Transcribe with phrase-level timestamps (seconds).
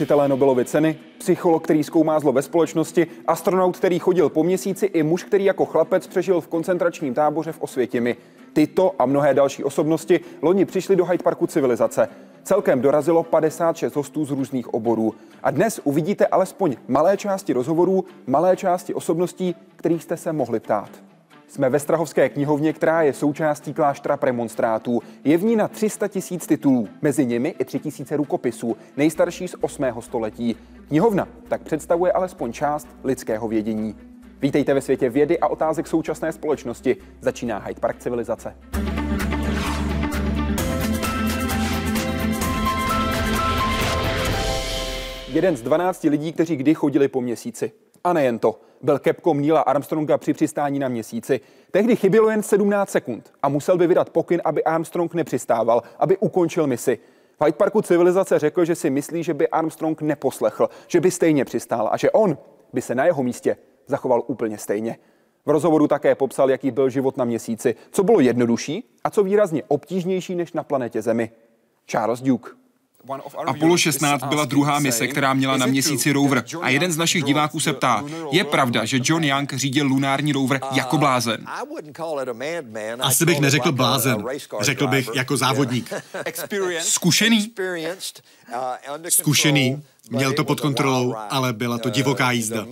[0.00, 5.02] Nositelé Nobelovy ceny, psycholog, který zkoumá zlo ve společnosti, astronaut, který chodil po měsíci i
[5.02, 8.16] muž, který jako chlapec přežil v koncentračním táboře v Osvětimi.
[8.52, 12.08] Tyto a mnohé další osobnosti loni přišli do Hyde Parku civilizace.
[12.42, 15.14] Celkem dorazilo 56 hostů z různých oborů.
[15.42, 21.09] A dnes uvidíte alespoň malé části rozhovorů, malé části osobností, kterých jste se mohli ptát.
[21.50, 25.02] Jsme ve Strahovské knihovně, která je součástí kláštera premonstrátů.
[25.24, 29.54] Je v ní na 300 tisíc titulů, mezi nimi i 3 tisíce rukopisů, nejstarší z
[29.60, 29.84] 8.
[30.00, 30.56] století.
[30.88, 33.96] Knihovna tak představuje alespoň část lidského vědění.
[34.40, 36.96] Vítejte ve světě vědy a otázek současné společnosti.
[37.20, 38.54] Začíná Hyde Park civilizace.
[45.32, 47.72] Jeden z 12 lidí, kteří kdy chodili po měsíci.
[48.04, 48.60] A nejen to.
[48.82, 51.40] Byl kepkom Neila Armstronga při přistání na měsíci.
[51.70, 56.66] Tehdy chybělo jen 17 sekund a musel by vydat pokyn, aby Armstrong nepřistával, aby ukončil
[56.66, 56.98] misi.
[57.40, 61.44] V Hyde Parku civilizace řekl, že si myslí, že by Armstrong neposlechl, že by stejně
[61.44, 62.38] přistál a že on
[62.72, 63.56] by se na jeho místě
[63.86, 64.98] zachoval úplně stejně.
[65.46, 69.62] V rozhovoru také popsal, jaký byl život na měsíci, co bylo jednodušší a co výrazně
[69.68, 71.30] obtížnější než na planetě Zemi.
[71.86, 72.59] Charles Duke.
[73.46, 76.44] Apollo 16 byla druhá mise, která měla na měsíci rover.
[76.62, 80.60] A jeden z našich diváků se ptá, je pravda, že John Young řídil lunární rover
[80.72, 81.46] jako blázen?
[83.00, 84.24] Asi bych neřekl blázen,
[84.60, 85.92] řekl bych jako závodník.
[86.82, 87.52] Zkušený?
[89.08, 92.66] Zkušený, Měl to pod kontrolou, ale byla to divoká jízda.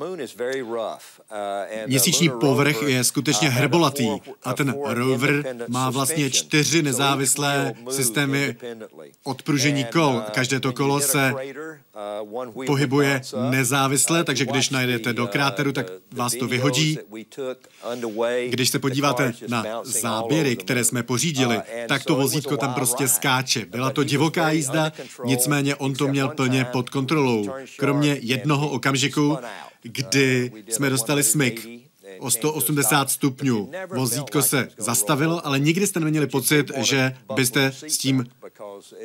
[1.87, 4.09] Měsíční povrch je skutečně hrbolatý
[4.45, 8.57] a ten rover má vlastně čtyři nezávislé systémy
[9.25, 10.23] odpružení kol.
[10.31, 11.35] Každé to kolo se
[12.67, 16.99] pohybuje nezávisle, takže když najdete do kráteru, tak vás to vyhodí.
[18.49, 23.67] Když se podíváte na záběry, které jsme pořídili, tak to vozítko tam prostě skáče.
[23.71, 24.93] Byla to divoká jízda,
[25.25, 27.28] nicméně on to měl plně pod kontrolou.
[27.77, 29.39] Kromě jednoho okamžiku,
[29.83, 31.69] kdy jsme dostali smyk
[32.19, 33.71] o 180 stupňů.
[33.95, 38.27] Vozítko se zastavilo, ale nikdy jste neměli pocit, že byste s tím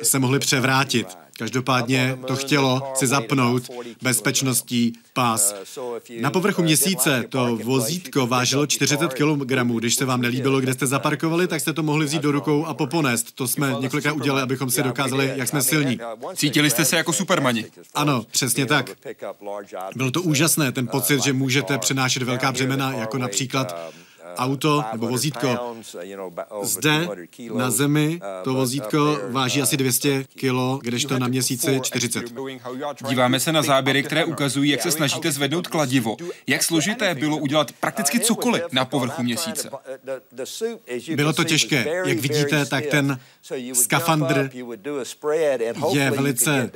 [0.02, 1.18] se mohli převrátit.
[1.38, 3.62] Každopádně to chtělo si zapnout
[4.02, 5.54] bezpečností pás.
[6.20, 9.52] Na povrchu měsíce to vozítko vážilo 40 kg.
[9.78, 12.74] Když se vám nelíbilo, kde jste zaparkovali, tak jste to mohli vzít do rukou a
[12.74, 13.32] poponést.
[13.32, 15.98] To jsme několikrát udělali, abychom si dokázali, jak jsme silní.
[16.34, 17.66] Cítili jste se jako supermani?
[17.94, 18.90] Ano, přesně tak.
[19.96, 23.92] Bylo to úžasné, ten pocit, že můžete přenášet velká břemena, jako například
[24.36, 25.76] auto nebo vozítko.
[26.62, 27.08] Zde
[27.54, 32.24] na zemi to vozítko váží asi 200 kg, kdežto na měsíci 40.
[33.08, 36.16] Díváme se na záběry, které ukazují, jak se snažíte zvednout kladivo.
[36.46, 39.70] Jak složité bylo udělat prakticky cokoliv na povrchu měsíce.
[41.14, 41.84] Bylo to těžké.
[42.04, 43.18] Jak vidíte, tak ten
[43.72, 44.50] skafandr
[45.92, 46.70] je velice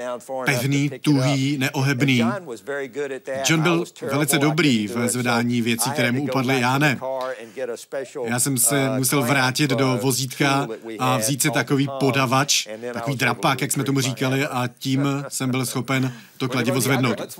[0.44, 2.24] pevný, tuhý, neohebný.
[3.48, 6.98] John byl velice dobrý v zvedání věcí, které mu upadly, já ne.
[8.24, 13.72] Já jsem se musel vrátit do vozítka a vzít si takový podavač, takový drapák, jak
[13.72, 17.38] jsme tomu říkali, a tím jsem byl schopen to kladivo zvednout.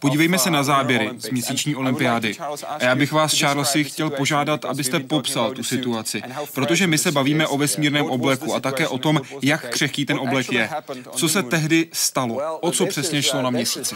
[0.00, 2.36] Podívejme se na záběry z měsíční olympiády.
[2.68, 6.22] A já bych vás, Charlesi, chtěl požádat, abyste popsal tu situaci,
[6.54, 10.52] protože my se bavíme o vesmírném obleku a také o tom, jak křehký ten oblek
[10.52, 10.70] je.
[11.10, 12.58] Co se tehdy stalo?
[12.58, 13.94] O co přesně šlo na měsíci?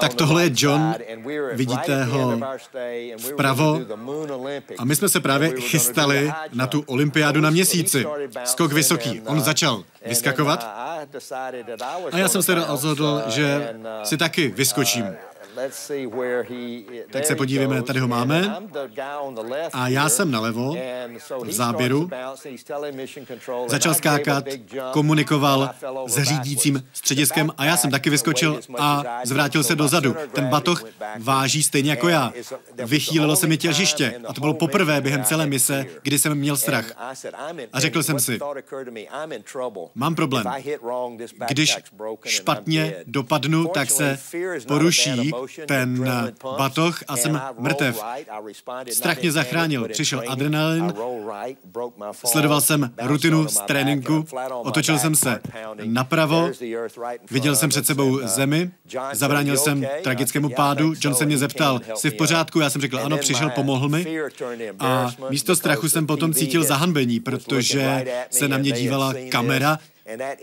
[0.00, 0.94] Tak tohle je John,
[1.52, 2.40] vidíte ho
[3.36, 3.80] vpravo
[4.78, 8.06] a my jsme se právě chystali na tu olympiádu na měsíci.
[8.44, 9.20] Skok vysoký.
[9.20, 10.64] On začal vyskakovat
[12.12, 15.06] a já jsem se rozhodl, že si taky vyskočím.
[17.10, 18.56] Tak se podívejme, tady ho máme.
[19.72, 20.76] A já jsem nalevo,
[21.44, 22.10] v záběru.
[23.66, 24.44] Začal skákat,
[24.92, 25.70] komunikoval
[26.06, 30.16] s řídícím střediskem a já jsem taky vyskočil a zvrátil se dozadu.
[30.32, 30.84] Ten batoh
[31.18, 32.32] váží stejně jako já.
[32.84, 36.92] Vychýlilo se mi těžiště a to bylo poprvé během celé mise, kdy jsem měl strach.
[37.72, 38.38] A řekl jsem si,
[39.94, 40.46] mám problém.
[41.48, 41.76] Když
[42.24, 44.18] špatně dopadnu, tak se
[44.66, 45.32] poruší
[45.66, 46.10] ten
[46.58, 48.04] batoh a jsem mrtev.
[48.92, 49.88] Strach mě zachránil.
[49.88, 50.92] Přišel adrenalin,
[52.26, 54.24] sledoval jsem rutinu z tréninku,
[54.62, 55.40] otočil jsem se
[55.84, 56.50] napravo,
[57.30, 58.70] viděl jsem před sebou zemi,
[59.12, 60.92] zabránil jsem tragickému pádu.
[61.00, 62.60] John se mě zeptal, jsi v pořádku?
[62.60, 64.06] Já jsem řekl, ano, přišel, pomohl mi.
[64.78, 69.78] A místo strachu jsem potom cítil zahanbení, protože se na mě dívala kamera,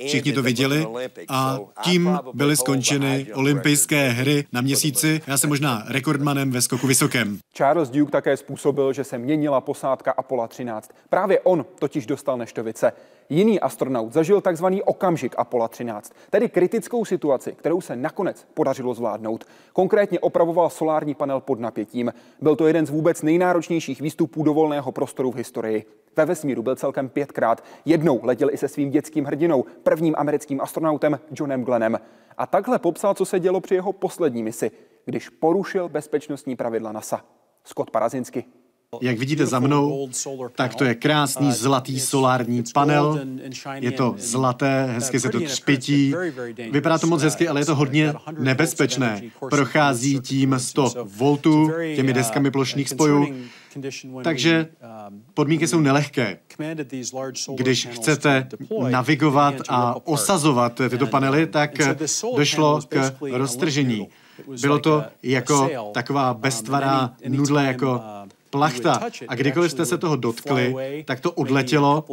[0.07, 0.88] Všichni to viděli
[1.30, 5.21] a tím byly skončeny olympijské hry na měsíci.
[5.27, 7.39] Já jsem možná rekordmanem ve skoku vysokém.
[7.57, 10.92] Charles Duke také způsobil, že se měnila posádka Apollo 13.
[11.10, 12.92] Právě on totiž dostal neštovice.
[13.29, 19.45] Jiný astronaut zažil takzvaný okamžik Apollo 13, tedy kritickou situaci, kterou se nakonec podařilo zvládnout.
[19.73, 22.13] Konkrétně opravoval solární panel pod napětím.
[22.41, 25.85] Byl to jeden z vůbec nejnáročnějších výstupů do volného prostoru v historii.
[26.15, 27.63] Ve vesmíru byl celkem pětkrát.
[27.85, 31.99] Jednou letěl i se svým dětským hrdinou, prvním americkým astronautem Johnem Glennem.
[32.37, 34.71] A takhle popsal, co se dělo při jeho poslední misi,
[35.05, 37.25] když porušil bezpečnostní pravidla NASA.
[37.63, 38.45] Scott Parazinsky.
[39.01, 40.09] Jak vidíte za mnou,
[40.55, 43.19] tak to je krásný zlatý solární panel.
[43.75, 46.13] Je to zlaté, hezky se to třpití.
[46.71, 49.21] Vypadá to moc hezky, ale je to hodně nebezpečné.
[49.49, 53.27] Prochází tím 100 voltů těmi deskami plošných spojů.
[54.23, 54.67] Takže
[55.33, 56.37] podmínky jsou nelehké.
[57.55, 58.47] Když chcete
[58.89, 61.71] navigovat a osazovat tyto panely, tak
[62.37, 64.07] došlo k roztržení.
[64.61, 68.01] Bylo to jako taková beztvará nudle, jako
[68.53, 69.01] plachta.
[69.27, 72.05] A kdykoliv jste se toho dotkli, tak to odletělo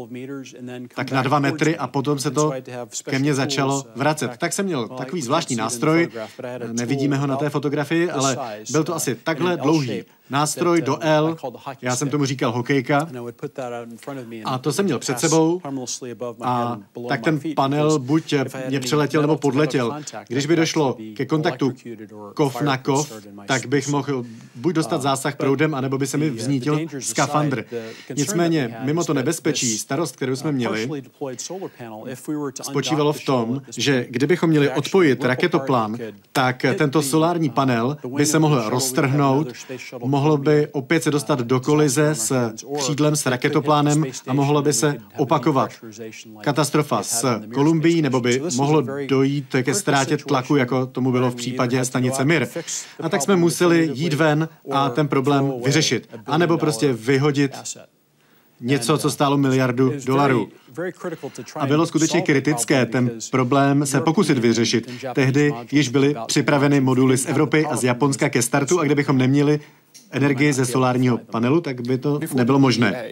[0.95, 2.53] tak na dva metry a potom se to
[3.05, 4.31] ke mně začalo vracet.
[4.39, 6.09] Tak jsem měl takový zvláštní nástroj,
[6.73, 8.37] nevidíme ho na té fotografii, ale
[8.71, 11.37] byl to asi takhle dlouhý nástroj do L,
[11.83, 13.09] já jsem tomu říkal hokejka,
[14.45, 15.61] a to jsem měl před sebou.
[16.43, 16.79] a
[17.09, 18.35] tak ten panel buď
[18.69, 19.97] mě přeletěl nebo podletěl.
[20.29, 21.73] Když by došlo ke kontaktu
[22.35, 23.13] kov na kov,
[23.47, 24.25] tak bych mohl
[24.55, 27.65] buď dostat zásah proudem, anebo by se mi vznítil skafandr.
[28.17, 30.91] Nicméně, mimo to nebezpečí, starost, kterou jsme měli,
[32.63, 35.97] spočívalo v tom, že kdybychom měli odpojit raketoplán,
[36.33, 39.49] tak tento solární panel by se mohl roztrhnout,
[40.21, 44.97] mohlo by opět se dostat do kolize s křídlem, s raketoplánem a mohlo by se
[45.17, 45.71] opakovat
[46.41, 51.85] katastrofa s Kolumbií, nebo by mohlo dojít ke ztrátě tlaku, jako tomu bylo v případě
[51.85, 52.49] stanice Mir.
[53.01, 56.09] A tak jsme museli jít ven a ten problém vyřešit.
[56.27, 57.53] A nebo prostě vyhodit
[58.61, 60.49] něco, co stálo miliardu dolarů.
[61.57, 64.91] A bylo skutečně kritické ten problém se pokusit vyřešit.
[65.15, 69.61] Tehdy již byly připraveny moduly z Evropy a z Japonska ke startu a kdybychom neměli
[70.11, 73.05] energii ze solárního panelu, tak by to nebylo možné.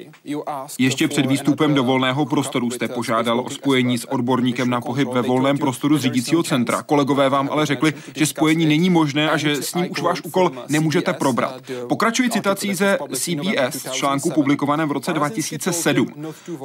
[0.78, 5.22] Ještě před výstupem do volného prostoru jste požádal o spojení s odborníkem na pohyb ve
[5.22, 6.82] volném prostoru řídícího centra.
[6.82, 10.52] Kolegové vám ale řekli, že spojení není možné a že s ním už váš úkol
[10.68, 11.62] nemůžete probrat.
[11.88, 16.08] Pokračuji citací ze CBS článku publikovaném v roce 2007.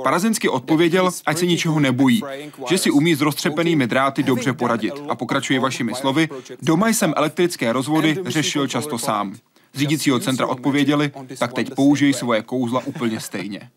[0.04, 2.22] Parazinsky odpověděl, ať se ničeho nebojí,
[2.70, 4.94] že si umí s roztřepenými dráty dobře poradit.
[5.10, 6.30] A pokračuji vašimi slovy,
[6.62, 9.36] doma jsem elektrické rozvody řešil často sám
[9.74, 13.70] z řídícího centra odpověděli, tak teď použij svoje kouzla úplně stejně.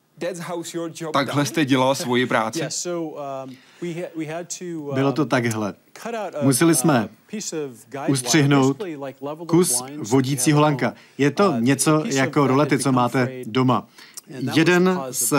[1.13, 2.61] Takhle jste dělal svoji práci?
[4.95, 5.75] Bylo to takhle.
[6.43, 7.09] Museli jsme
[8.09, 8.83] ustřihnout
[9.47, 10.95] kus vodícího lanka.
[11.19, 13.87] Je to něco jako rolety, co máte doma.
[14.55, 15.35] Jeden z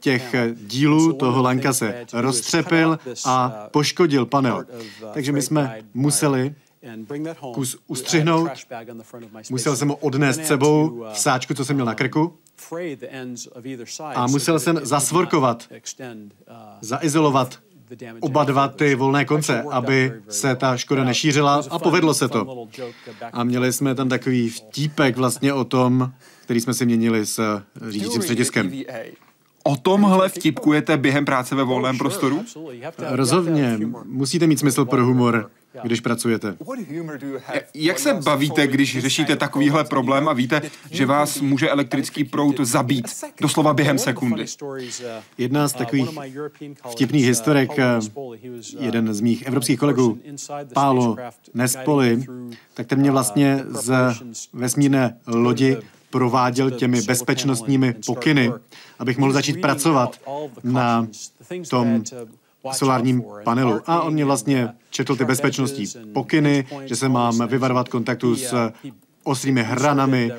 [0.00, 4.64] těch dílů toho lanka se roztřepil a poškodil panel.
[5.12, 6.54] Takže my jsme museli
[7.54, 8.50] kus ustřihnout,
[9.50, 12.38] musel jsem ho odnést sebou v uh, sáčku, co jsem měl na krku,
[14.14, 16.06] a musel jsem zasvorkovat, uh,
[16.80, 17.58] zaizolovat
[18.20, 22.66] oba dva ty volné konce, aby se ta škoda nešířila a povedlo se to.
[23.32, 26.12] A měli jsme tam takový vtípek vlastně o tom,
[26.42, 28.72] který jsme si měnili s řídícím střediskem.
[29.62, 32.44] O tomhle vtipkujete během práce ve volném prostoru?
[32.98, 33.78] Rozhodně.
[34.04, 35.50] Musíte mít smysl pro humor
[35.82, 36.56] když pracujete?
[37.74, 43.08] Jak se bavíte, když řešíte takovýhle problém a víte, že vás může elektrický proud zabít,
[43.40, 44.44] doslova během sekundy?
[45.38, 46.10] Jedna z takových
[46.90, 47.70] vtipných historek,
[48.78, 50.18] jeden z mých evropských kolegů,
[50.74, 51.16] Pálo
[51.54, 52.24] Nespoli,
[52.74, 53.92] tak ten mě vlastně z
[54.52, 55.76] vesmírné lodi
[56.10, 58.52] prováděl těmi bezpečnostními pokyny,
[58.98, 60.20] abych mohl začít pracovat
[60.64, 61.06] na
[61.70, 62.02] tom
[62.72, 63.80] solárním panelu.
[63.86, 68.72] A on mě vlastně četl ty bezpečnostní pokyny, že se mám vyvarovat kontaktu s
[69.24, 70.32] ostrými hranami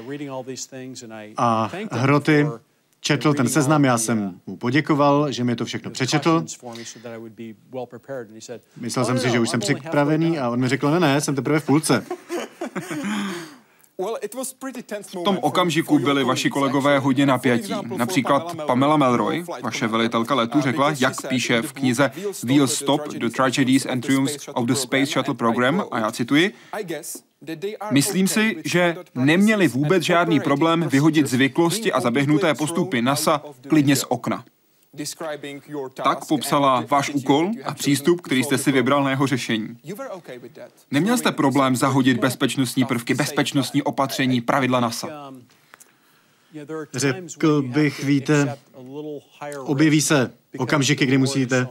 [1.38, 2.48] a hroty.
[3.04, 6.46] Četl ten seznam, já jsem mu poděkoval, že mi to všechno přečetl.
[8.78, 11.60] Myslel jsem si, že už jsem připravený a on mi řekl, ne, ne, jsem teprve
[11.60, 12.06] v půlce.
[15.01, 17.74] V tom okamžiku byli vaši kolegové hodně napjatí.
[17.98, 22.12] Například Pamela Melroy, vaše velitelka letu, uh, řekla, jak píše v knize
[22.43, 26.53] We'll Stop the Tragedies and Triumphs of the Space Shuttle Program, a já cituji,
[27.91, 34.05] Myslím si, že neměli vůbec žádný problém vyhodit zvyklosti a zaběhnuté postupy NASA klidně z
[34.10, 34.46] okna.
[36.03, 39.77] Tak popsala váš úkol a přístup, který jste si vybral na jeho řešení.
[40.91, 45.33] Neměl jste problém zahodit bezpečnostní prvky, bezpečnostní opatření, pravidla NASA?
[46.93, 48.57] Řekl bych, víte,
[49.60, 51.67] objeví se okamžiky, kdy musíte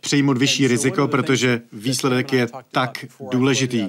[0.00, 3.88] přijmout vyšší riziko, protože výsledek je tak důležitý.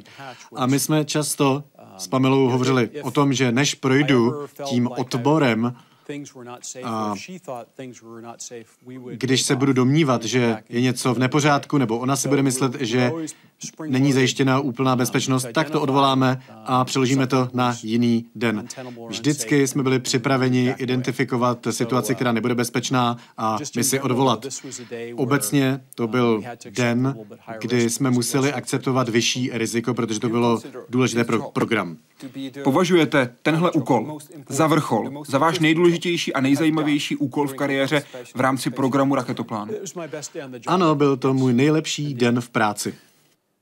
[0.56, 1.64] A my jsme často
[1.98, 5.76] s Pamelou hovořili o tom, že než projdu tím odborem,
[6.84, 7.14] a
[9.18, 13.12] když se budu domnívat, že je něco v nepořádku, nebo ona si bude myslet, že
[13.88, 18.68] není zajištěna úplná bezpečnost, tak to odvoláme a přeložíme to na jiný den.
[19.08, 24.46] Vždycky jsme byli připraveni identifikovat situaci, která nebude bezpečná a my si odvolat.
[25.16, 27.16] Obecně to byl den,
[27.62, 30.60] kdy jsme museli akceptovat vyšší riziko, protože to bylo
[30.90, 31.98] důležité pro program.
[32.64, 34.18] Považujete tenhle úkol
[34.50, 38.04] za vrchol, za váš nejdůležitější a nejzajímavější úkol v kariéře
[38.36, 39.74] v rámci programu Raketoplánu?
[40.68, 42.94] Ano, byl to můj nejlepší den v práci.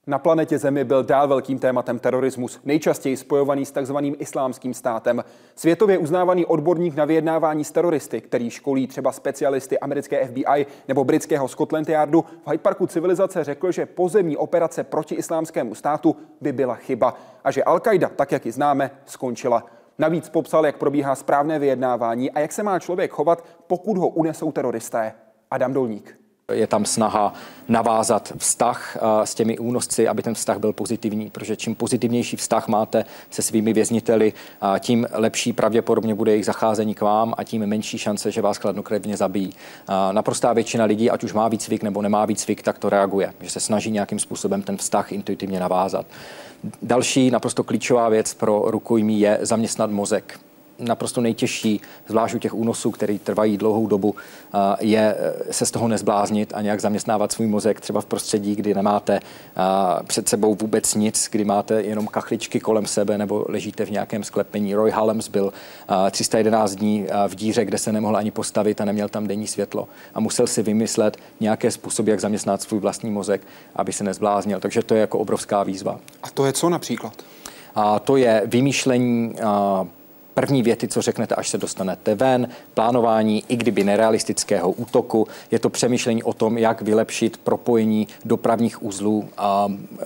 [0.07, 5.23] Na planetě Zemi byl dál velkým tématem terorismus, nejčastěji spojovaný s takzvaným islámským státem.
[5.55, 11.47] Světově uznávaný odborník na vyjednávání s teroristy, který školí třeba specialisty americké FBI nebo britského
[11.47, 16.75] Scotland Yardu, v Hyde Parku civilizace řekl, že pozemní operace proti islámskému státu by byla
[16.75, 19.65] chyba a že Al-Qaida, tak jak ji známe, skončila.
[19.99, 24.51] Navíc popsal, jak probíhá správné vyjednávání a jak se má člověk chovat, pokud ho unesou
[24.51, 25.13] teroristé.
[25.51, 26.24] Adam Dolník.
[26.53, 27.33] Je tam snaha
[27.67, 32.67] navázat vztah eh, s těmi únosci, aby ten vztah byl pozitivní, protože čím pozitivnější vztah
[32.67, 34.33] máte se svými vězniteli,
[34.79, 39.17] tím lepší pravděpodobně bude jejich zacházení k vám a tím menší šance, že vás chladnokrevně
[39.17, 39.53] zabijí.
[40.11, 43.59] Naprostá většina lidí, ať už má výcvik nebo nemá výcvik, tak to reaguje, že se
[43.59, 46.05] snaží nějakým způsobem ten vztah intuitivně navázat.
[46.81, 50.39] Další naprosto klíčová věc pro rukojmí je zaměstnat mozek
[50.79, 54.15] naprosto nejtěžší, zvlášť u těch únosů, které trvají dlouhou dobu,
[54.79, 58.73] je e, se z toho nezbláznit a nějak zaměstnávat svůj mozek třeba v prostředí, kdy
[58.73, 59.19] nemáte
[60.07, 64.75] před sebou vůbec nic, kdy máte jenom kachličky kolem sebe nebo ležíte v nějakém sklepení.
[64.75, 65.53] Roy Hallems byl
[66.11, 70.19] 311 dní v díře, kde se nemohl ani postavit a neměl tam denní světlo a
[70.19, 73.41] musel si vymyslet nějaké způsoby, jak zaměstnat svůj vlastní mozek,
[73.75, 74.59] aby se nezbláznil.
[74.59, 75.99] Takže to je jako obrovská výzva.
[76.23, 77.13] A to je co například?
[77.75, 79.35] A to je vymýšlení
[80.35, 85.69] první věty, co řeknete, až se dostanete ven, plánování, i kdyby nerealistického útoku, je to
[85.69, 89.29] přemýšlení o tom, jak vylepšit propojení dopravních uzlů.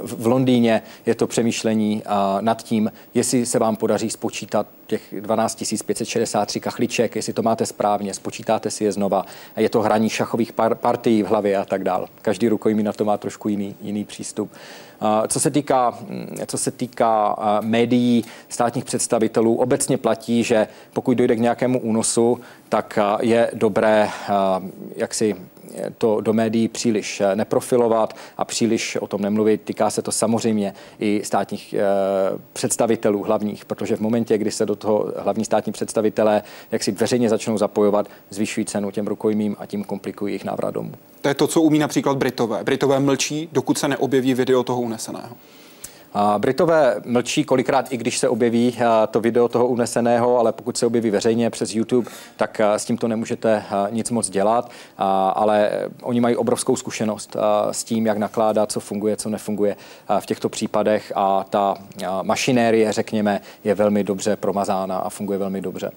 [0.02, 2.04] V Londýně je to přemýšlení
[2.42, 8.14] nad tím, jestli se vám podaří spočítat těch 12 563 kachliček, jestli to máte správně,
[8.14, 9.26] spočítáte si je znova.
[9.58, 12.08] Je to hraní šachových par- partií v hlavě a tak dál.
[12.22, 14.52] Každý rukojmí na to má trošku jiný, jiný přístup.
[15.28, 21.36] Co se týká, mm, co se týká médií, státních představitelů, obecně platí, že pokud dojde
[21.36, 24.10] k nějakému únosu, tak je dobré
[24.96, 25.36] jak si
[25.98, 29.62] to do médií příliš eh, neprofilovat a příliš o tom nemluvit.
[29.62, 31.80] Týká se to samozřejmě i státních eh,
[32.54, 37.30] představitelů hlavních, protože v momentě, kdy se do toho hlavní státní představitelé jak si veřejně
[37.30, 40.92] začnou zapojovat, zvyšují cenu těm rukojmím a tím komplikují jejich návrat domů.
[41.22, 42.64] To je to, co umí například Britové.
[42.64, 45.36] Britové mlčí, dokud se neobjeví video toho uneseného.
[46.38, 48.78] Britové mlčí kolikrát, i když se objeví
[49.12, 53.08] to video toho uneseného, ale pokud se objeví veřejně přes YouTube, tak s tím to
[53.08, 54.72] nemůžete nic moc dělat,
[55.34, 57.36] ale oni mají obrovskou zkušenost
[57.72, 59.76] s tím, jak nakládat, co funguje, co nefunguje
[60.20, 61.76] v těchto případech a ta
[62.22, 65.92] mašinérie, řekněme, je velmi dobře promazána a funguje velmi dobře.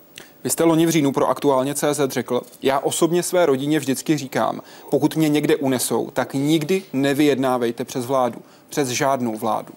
[0.45, 4.61] Vy jste loni v říjnu pro aktuálně CZ řekl, já osobně své rodině vždycky říkám,
[4.91, 8.39] pokud mě někde unesou, tak nikdy nevyjednávejte přes vládu,
[8.69, 9.75] přes žádnou vládu.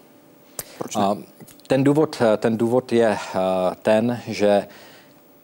[0.77, 1.03] Proč ne?
[1.67, 3.39] Ten důvod, ten důvod je eh,
[3.81, 4.67] ten, že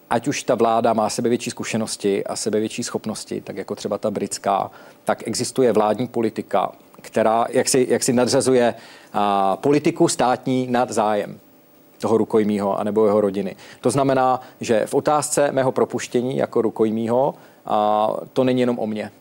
[0.10, 4.72] ať už ta vláda má sebevětší zkušenosti a sebevětší schopnosti, tak jako třeba ta britská,
[5.04, 6.72] tak existuje vládní politika,
[7.02, 8.76] která jak si, jak si nadřazuje
[9.14, 11.40] a, eh, politiku státní nad zájem
[12.00, 13.56] toho rukojmího anebo jeho rodiny.
[13.82, 17.34] To znamená, že v otázce mého propuštění jako rukojmího
[17.66, 19.12] a, to není jenom o mě.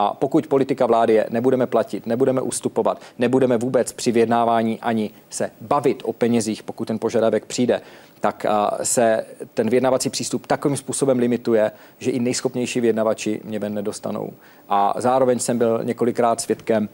[0.00, 5.50] A pokud politika vlády je, nebudeme platit, nebudeme ustupovat, nebudeme vůbec při vyjednávání ani se
[5.60, 7.80] bavit o penězích, pokud ten požadavek přijde,
[8.20, 8.46] tak
[8.82, 14.32] se ten vyjednávací přístup takovým způsobem limituje, že i nejschopnější vyjednavači mě ven nedostanou.
[14.68, 16.88] A zároveň jsem byl několikrát svědkem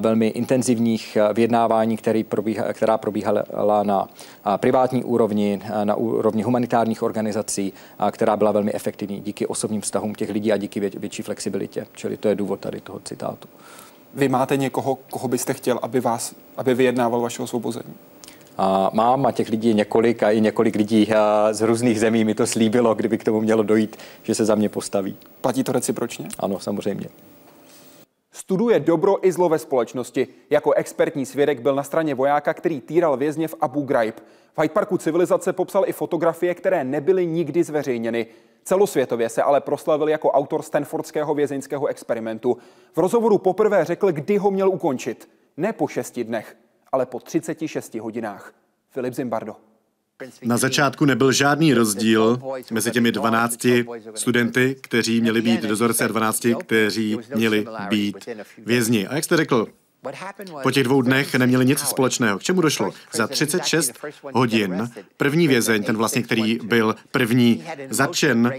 [0.00, 4.08] velmi intenzivních vyjednávání, který probíha, která probíhala na
[4.56, 7.72] privátní úrovni, na úrovni humanitárních organizací,
[8.10, 11.86] která byla velmi efektivní díky osobním vztahům těch lidí a díky větší flexibilitě.
[11.94, 13.48] Čili to je důvod tady toho citátu.
[14.14, 17.94] Vy máte někoho, koho byste chtěl, aby, vás, aby vyjednával vašeho osvobození?
[18.60, 21.10] A mám a těch lidí je několik a i několik lidí
[21.52, 24.68] z různých zemí mi to slíbilo, kdyby k tomu mělo dojít, že se za mě
[24.68, 25.16] postaví.
[25.40, 26.28] Platí to recipročně?
[26.38, 27.08] Ano, samozřejmě.
[28.32, 30.28] Studuje dobro i zlo ve společnosti.
[30.50, 34.20] Jako expertní svědek byl na straně vojáka, který týral vězně v Abu Ghraib.
[34.56, 38.26] V Hyde Parku civilizace popsal i fotografie, které nebyly nikdy zveřejněny.
[38.64, 42.58] Celosvětově se ale proslavil jako autor Stanfordského vězeňského experimentu.
[42.92, 45.28] V rozhovoru poprvé řekl, kdy ho měl ukončit.
[45.56, 46.56] Ne po šesti dnech,
[46.92, 48.52] ale po 36 hodinách.
[48.90, 49.56] Filip Zimbardo.
[50.42, 52.38] Na začátku nebyl žádný rozdíl
[52.70, 53.66] mezi těmi 12
[54.14, 58.28] studenty, kteří měli být dozorci a 12, kteří měli být
[58.58, 59.06] vězni.
[59.06, 59.66] A jak jste řekl,
[60.62, 62.38] po těch dvou dnech neměli nic společného.
[62.38, 62.90] K čemu došlo?
[63.12, 63.92] Za 36
[64.32, 68.52] hodin první vězeň, ten vlastně, který byl první zatčen,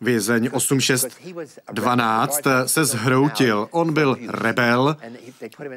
[0.00, 3.68] vězeň 8612, se zhroutil.
[3.70, 4.96] On byl rebel,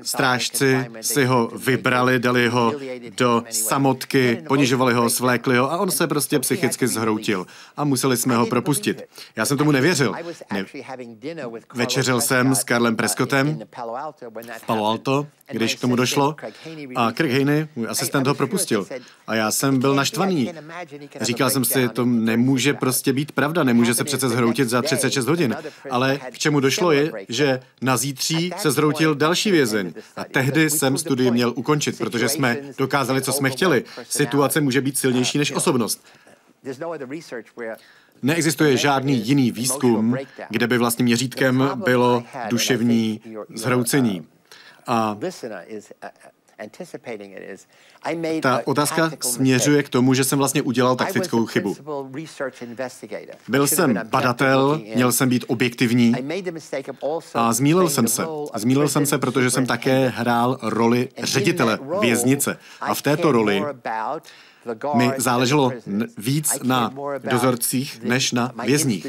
[0.01, 2.73] strážci si ho vybrali, dali ho
[3.17, 7.45] do samotky, ponižovali ho, svlékli ho a on se prostě psychicky zhroutil.
[7.77, 9.03] A museli jsme ho propustit.
[9.35, 10.13] Já jsem tomu nevěřil.
[10.53, 10.65] Ne.
[11.73, 13.59] Večeřil jsem s Karlem Prescottem
[14.57, 14.96] v Palo Alto,
[15.51, 16.35] když k tomu došlo.
[16.95, 18.87] A Craig Haney, můj asistent, ho propustil.
[19.27, 20.53] A já jsem byl naštvaný.
[21.21, 25.55] Říkal jsem si, to nemůže prostě být pravda, nemůže se přece zhroutit za 36 hodin.
[25.89, 29.93] Ale k čemu došlo je, že na zítří se zhroutil další vězeň.
[30.15, 33.83] A tehdy jsem studii měl ukončit, protože jsme dokázali, co jsme chtěli.
[34.09, 36.05] Situace může být silnější než osobnost.
[38.21, 40.17] Neexistuje žádný jiný výzkum,
[40.49, 43.21] kde by vlastně měřítkem bylo duševní
[43.55, 44.27] zhroucení.
[44.87, 45.17] A
[48.41, 51.75] ta otázka směřuje k tomu, že jsem vlastně udělal taktickou chybu.
[53.47, 56.13] Byl jsem badatel, měl jsem být objektivní
[57.33, 58.23] a zmílil jsem se.
[58.55, 62.57] Zmílil jsem se, protože jsem také hrál roli ředitele věznice.
[62.81, 63.63] A v této roli
[64.93, 65.71] mi záleželo
[66.17, 66.93] víc na
[67.29, 69.07] dozorcích než na vězních.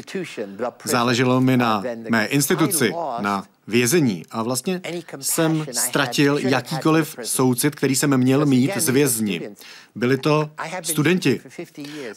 [0.83, 4.81] Záleželo mi na mé instituci, na vězení a vlastně
[5.19, 9.49] jsem ztratil jakýkoliv soucit, který jsem měl mít z vězni.
[9.95, 10.49] Byli to
[10.83, 11.41] studenti.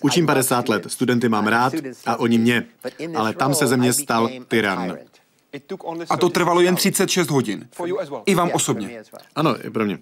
[0.01, 1.73] Učím 50 let, studenty mám rád
[2.07, 2.65] a oni mě,
[3.15, 4.97] ale tam se ze mě stal tyran.
[6.11, 7.69] A to trvalo jen 36 hodin.
[8.27, 9.03] I vám osobně.
[9.35, 9.99] Ano, i pro mě.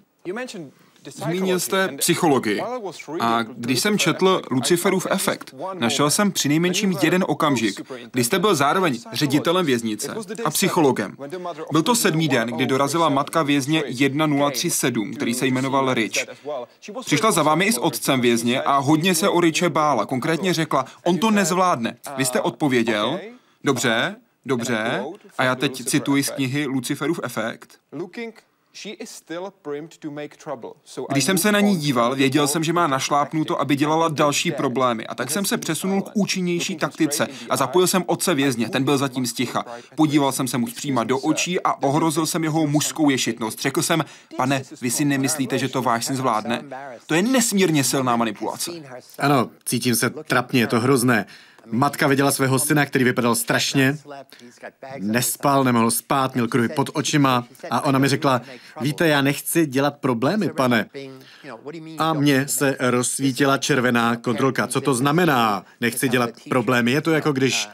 [1.04, 2.60] Zmínil jste psychologii.
[3.20, 8.98] A když jsem četl Luciferův efekt, našel jsem přinejmenším jeden okamžik, kdy jste byl zároveň
[9.12, 11.16] ředitelem věznice a psychologem.
[11.72, 16.26] Byl to sedmý den, kdy dorazila matka vězně 1037, který se jmenoval Rich.
[17.04, 20.06] Přišla za vámi i s otcem vězně a hodně se o Riche bála.
[20.06, 21.96] Konkrétně řekla, on to nezvládne.
[22.16, 23.20] Vy jste odpověděl,
[23.64, 25.04] dobře, dobře,
[25.38, 27.78] a já teď cituji z knihy Luciferův efekt.
[31.12, 35.06] Když jsem se na ní díval, věděl jsem, že má našlápnuto, aby dělala další problémy.
[35.06, 38.98] A tak jsem se přesunul k účinnější taktice a zapojil jsem otce vězně, ten byl
[38.98, 39.64] zatím sticha.
[39.94, 43.60] Podíval jsem se mu přímo do očí a ohrozil jsem jeho mužskou ješitnost.
[43.60, 44.04] Řekl jsem,
[44.36, 46.64] pane, vy si nemyslíte, že to váš syn zvládne?
[47.06, 48.70] To je nesmírně silná manipulace.
[49.18, 51.26] Ano, cítím se trapně, je to hrozné.
[51.66, 53.98] Matka viděla svého syna, který vypadal strašně,
[54.98, 58.40] nespal, nemohl spát, měl kruhy pod očima a ona mi řekla,
[58.80, 60.86] víte, já nechci dělat problémy, pane.
[61.98, 64.66] A mně se rozsvítila červená kontrolka.
[64.66, 65.64] Co to znamená?
[65.80, 66.92] Nechci dělat problémy.
[66.92, 67.68] Je to jako když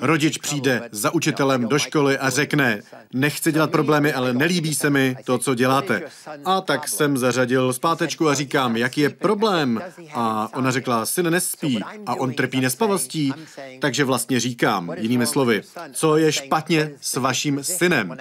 [0.00, 5.16] Rodič přijde za učitelem do školy a řekne, nechci dělat problémy, ale nelíbí se mi
[5.24, 6.02] to, co děláte.
[6.44, 9.82] A tak jsem zařadil zpátečku a říkám, jaký je problém?
[10.14, 13.32] A ona řekla, syn nespí a on trpí nespavostí.
[13.80, 15.62] Takže vlastně říkám, jinými slovy,
[15.92, 18.16] co je špatně s vaším synem?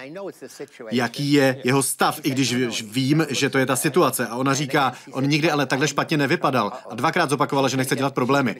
[0.91, 4.28] Jaký je jeho stav, i když vím, že to je ta situace.
[4.28, 6.72] A ona říká, on nikdy ale takhle špatně nevypadal.
[6.89, 8.56] A dvakrát zopakovala, že nechce dělat problémy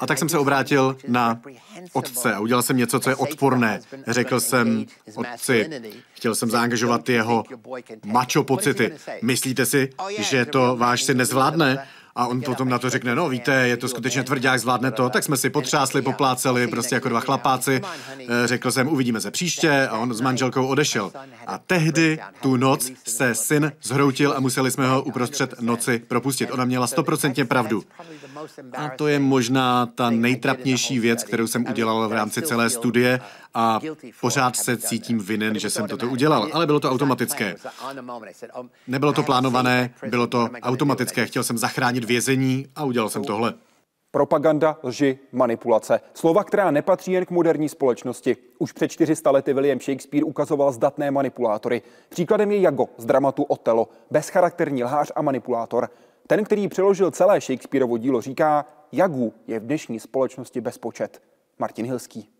[0.00, 1.40] A tak jsem se obrátil na
[1.92, 3.80] otce a udělal jsem něco, co je odporné.
[4.06, 5.68] Řekl jsem otci,
[6.12, 7.44] chtěl jsem zaangažovat jeho
[8.04, 8.92] macho pocity.
[9.22, 11.88] Myslíte si, oh, že to váš syn nezvládne?
[12.14, 15.10] A on potom na to řekne, no víte, je to skutečně tvrdák, zvládne to.
[15.10, 17.80] Tak jsme si potřásli, popláceli, prostě jako dva chlapáci.
[18.18, 21.12] Eh, řekl jsem, uvidíme se příště a on s manželkou odešel.
[21.46, 26.50] A tehdy tu noc se syn zhroutil a museli jsme ho uprostřed noci propustit.
[26.50, 27.82] Ona měla stoprocentně pravdu.
[28.76, 33.20] A to je možná ta nejtrapnější věc, kterou jsem udělal v rámci celé studie
[33.54, 33.80] a
[34.20, 37.56] pořád se cítím vinen, že jsem toto udělal, ale bylo to automatické.
[38.86, 41.26] Nebylo to plánované, bylo to automatické.
[41.26, 43.54] Chtěl jsem zachránit vězení a udělal jsem tohle.
[44.10, 46.00] Propaganda, lži, manipulace.
[46.14, 48.36] Slova, která nepatří jen k moderní společnosti.
[48.58, 51.82] Už před 400 lety William Shakespeare ukazoval zdatné manipulátory.
[52.08, 55.90] Příkladem je Jago z dramatu Otelo, bezcharakterní lhář a manipulátor.
[56.26, 61.22] Ten, který přeložil celé Shakespeareovo dílo, říká, Jagu je v dnešní společnosti bezpočet.
[61.58, 62.31] Martin Hilský.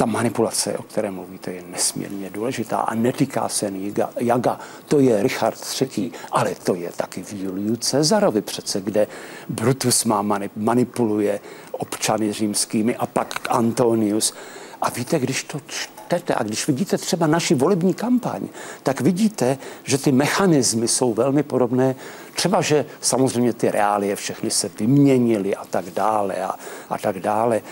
[0.00, 4.10] Ta manipulace, o které mluvíte, je nesmírně důležitá a netýká se jen Jaga.
[4.20, 4.58] Jaga.
[4.88, 9.06] To je Richard III., ale to je taky v Juliu Cezarovi přece, kde
[9.48, 10.24] Brutus má
[10.56, 14.34] manipuluje občany římskými a pak Antonius.
[14.80, 18.48] A víte, když to čtete a když vidíte třeba naši volební kampaň,
[18.82, 21.94] tak vidíte, že ty mechanismy jsou velmi podobné.
[22.34, 26.54] Třeba, že samozřejmě ty reálie všechny se vyměnily a tak dále a,
[26.90, 27.62] a tak dále.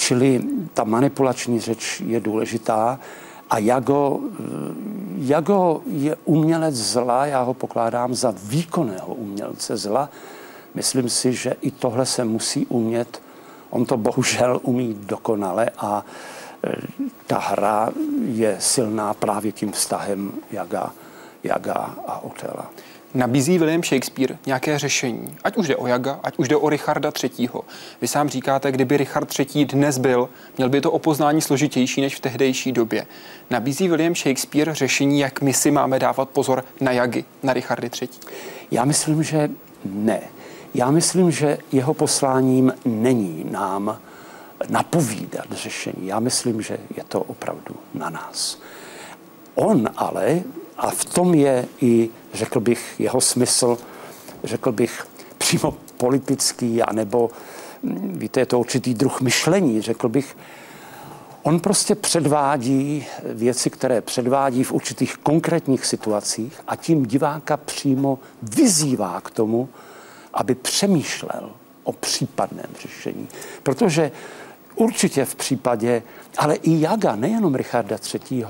[0.00, 0.42] Čili
[0.74, 3.00] ta manipulační řeč je důležitá
[3.50, 4.20] a Jago,
[5.16, 10.08] Jago je umělec zla, já ho pokládám za výkonného umělce zla.
[10.74, 13.22] Myslím si, že i tohle se musí umět.
[13.70, 16.04] On to bohužel umí dokonale a
[16.64, 16.72] e,
[17.26, 17.88] ta hra
[18.24, 20.92] je silná právě tím vztahem Jaga,
[21.44, 22.70] Jaga a Otela.
[23.14, 27.12] Nabízí William Shakespeare nějaké řešení, ať už jde o Jaga, ať už jde o Richarda
[27.22, 27.48] III.
[28.00, 29.64] Vy sám říkáte, kdyby Richard III.
[29.64, 33.06] dnes byl, měl by to opoznání složitější než v tehdejší době.
[33.50, 38.08] Nabízí William Shakespeare řešení, jak my si máme dávat pozor na Jagy, na Richardy III.
[38.70, 39.50] Já myslím, že
[39.84, 40.20] ne.
[40.74, 43.98] Já myslím, že jeho posláním není nám
[44.68, 46.06] napovídat řešení.
[46.06, 48.58] Já myslím, že je to opravdu na nás.
[49.54, 50.42] On ale
[50.80, 53.78] a v tom je i, řekl bych, jeho smysl,
[54.44, 55.06] řekl bych,
[55.38, 57.30] přímo politický, anebo,
[57.82, 60.36] hm, víte, je to určitý druh myšlení, řekl bych,
[61.42, 69.20] On prostě předvádí věci, které předvádí v určitých konkrétních situacích a tím diváka přímo vyzývá
[69.20, 69.68] k tomu,
[70.34, 71.50] aby přemýšlel
[71.84, 73.28] o případném řešení.
[73.62, 74.12] Protože
[74.74, 76.02] určitě v případě,
[76.38, 78.44] ale i Jaga, nejenom Richarda III.,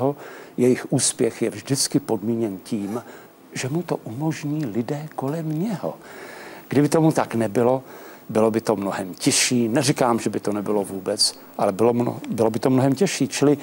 [0.61, 3.03] jejich úspěch je vždycky podmíněn tím,
[3.53, 5.95] že mu to umožní lidé kolem něho.
[6.69, 7.83] Kdyby tomu tak nebylo,
[8.29, 9.69] bylo by to mnohem těžší.
[9.69, 13.29] Neříkám, že by to nebylo vůbec, ale bylo, mno, bylo by to mnohem těžší.
[13.29, 13.59] Čili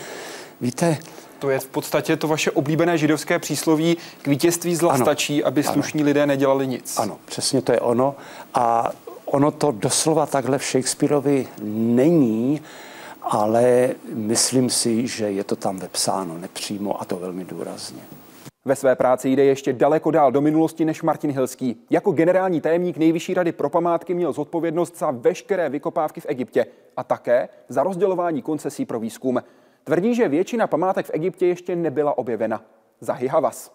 [0.62, 0.98] víte,
[1.40, 5.64] to je v podstatě to vaše oblíbené židovské přísloví, k vítězství zla ano, stačí, aby
[5.64, 6.06] slušní ano.
[6.06, 6.98] lidé nedělali nic.
[6.98, 8.16] Ano, přesně to je ono.
[8.54, 8.92] A
[9.26, 12.62] ono to doslova takhle v Shakespeareovi není,
[13.30, 18.02] ale myslím si, že je to tam vepsáno nepřímo a to velmi důrazně.
[18.66, 21.78] Ve své práci jde ještě daleko dál do minulosti než Martin Hilský.
[21.90, 26.66] Jako generální tajemník Nejvyšší rady pro památky měl zodpovědnost za veškeré vykopávky v Egyptě
[26.98, 29.42] a také za rozdělování koncesí pro výzkum.
[29.84, 32.62] Tvrdí, že většina památek v Egyptě ještě nebyla objevena.
[33.02, 33.72] Zahy Havas.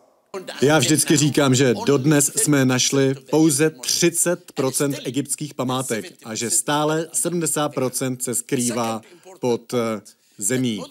[0.63, 8.17] Já vždycky říkám, že dodnes jsme našli pouze 30% egyptských památek a že stále 70%
[8.21, 9.01] se skrývá
[9.43, 10.01] pod eh,
[10.39, 10.83] zemí.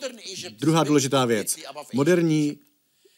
[0.59, 1.57] Druhá důležitá věc.
[1.93, 2.57] Moderní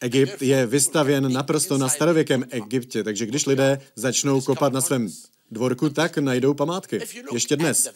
[0.02, 5.10] Egypt je vystavěn naprosto na starověkém Egyptě, takže když lidé začnou kopat na svém
[5.52, 7.00] dvorku, tak najdou památky.
[7.34, 7.90] Ještě dnes.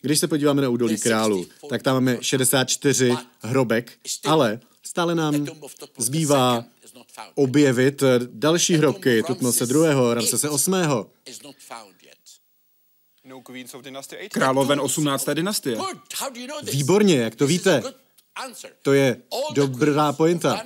[0.00, 3.92] Když se podíváme na údolí králu, tak tam máme 64 hrobek,
[4.24, 5.46] ale stále nám
[5.98, 6.64] zbývá
[7.34, 11.04] objevit další hrobky Tutmose II., Ramsese VIII.
[14.32, 15.26] Královen 18.
[15.34, 15.76] dynastie.
[16.72, 17.82] Výborně, jak to víte?
[18.82, 19.16] To je
[19.54, 20.64] dobrá pointa.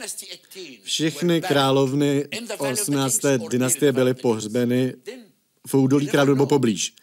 [0.82, 3.20] Všechny královny 18.
[3.48, 4.94] dynastie byly pohřbeny
[5.66, 6.94] v údolí králu nebo poblíž.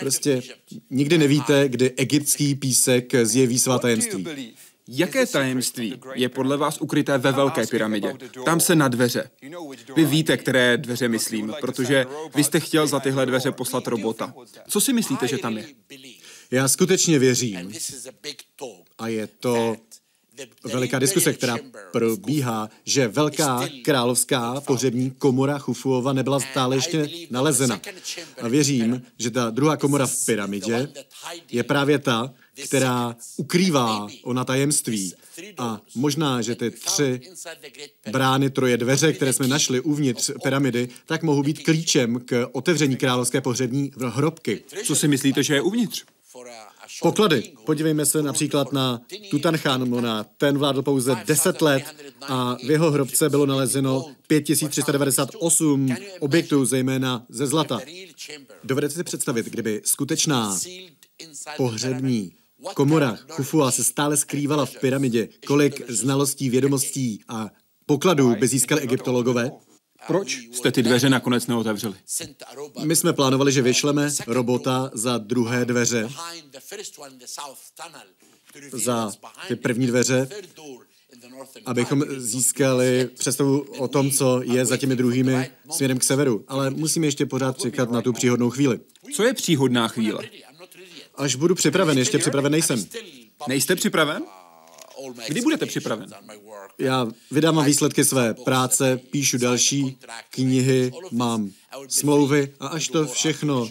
[0.00, 0.42] Prostě
[0.90, 4.26] nikdy nevíte, kdy egyptský písek zjeví svá tajemství.
[4.88, 8.14] Jaké tajemství je podle vás ukryté ve Velké pyramidě?
[8.44, 9.30] Tam se na dveře.
[9.96, 14.34] Vy víte, které dveře myslím, protože vy jste chtěl za tyhle dveře poslat robota.
[14.68, 15.66] Co si myslíte, že tam je?
[16.50, 17.72] Já skutečně věřím,
[18.98, 19.76] a je to
[20.64, 21.56] veliká diskuse, která
[21.92, 27.80] probíhá, že velká královská pohřební komora Chufuova nebyla stále ještě nalezena.
[28.42, 30.88] A věřím, že ta druhá komora v pyramidě
[31.50, 35.14] je právě ta, která ukrývá ona tajemství.
[35.58, 37.20] A možná, že ty tři
[38.10, 43.40] brány, troje dveře, které jsme našli uvnitř pyramidy, tak mohou být klíčem k otevření královské
[43.40, 44.62] pohřební hrobky.
[44.84, 46.04] Co si myslíte, že je uvnitř?
[47.02, 47.52] Poklady.
[47.66, 50.24] Podívejme se například na Tutanchamona.
[50.24, 51.84] Ten vládl pouze 10 let
[52.22, 57.80] a v jeho hrobce bylo nalezeno 5398 objektů, zejména ze zlata.
[58.64, 60.58] Dovedete si představit, kdyby skutečná
[61.56, 62.32] pohřební
[62.74, 67.50] komora Kufua se stále skrývala v pyramidě, kolik znalostí, vědomostí a
[67.86, 69.50] pokladů by získali egyptologové?
[70.06, 71.94] Proč jste ty dveře nakonec neotevřeli?
[72.84, 76.08] My jsme plánovali, že vyšleme robota za druhé dveře,
[78.72, 79.12] za
[79.48, 80.28] ty první dveře,
[81.66, 86.44] abychom získali představu o tom, co je za těmi druhými směrem k severu.
[86.48, 88.80] Ale musíme ještě pořád čekat na tu příhodnou chvíli.
[89.14, 90.24] Co je příhodná chvíle?
[91.14, 92.84] Až budu připraven, ještě připraven nejsem.
[93.48, 94.22] Nejste připraven?
[95.28, 96.10] Kdy budete připraven?
[96.78, 99.98] Já vydávám výsledky své práce, píšu další
[100.30, 101.50] knihy, mám
[101.88, 103.68] smlouvy a až to všechno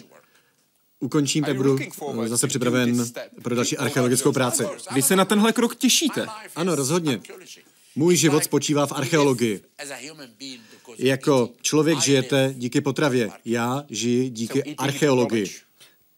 [1.00, 1.78] ukončím, tak budu
[2.26, 3.04] zase připraven
[3.42, 4.64] pro další archeologickou práci.
[4.94, 6.26] Vy se na tenhle krok těšíte?
[6.56, 7.20] Ano, rozhodně.
[7.96, 9.60] Můj život spočívá v archeologii.
[10.98, 13.30] Jako člověk žijete díky potravě.
[13.44, 15.50] Já žiji díky archeologii.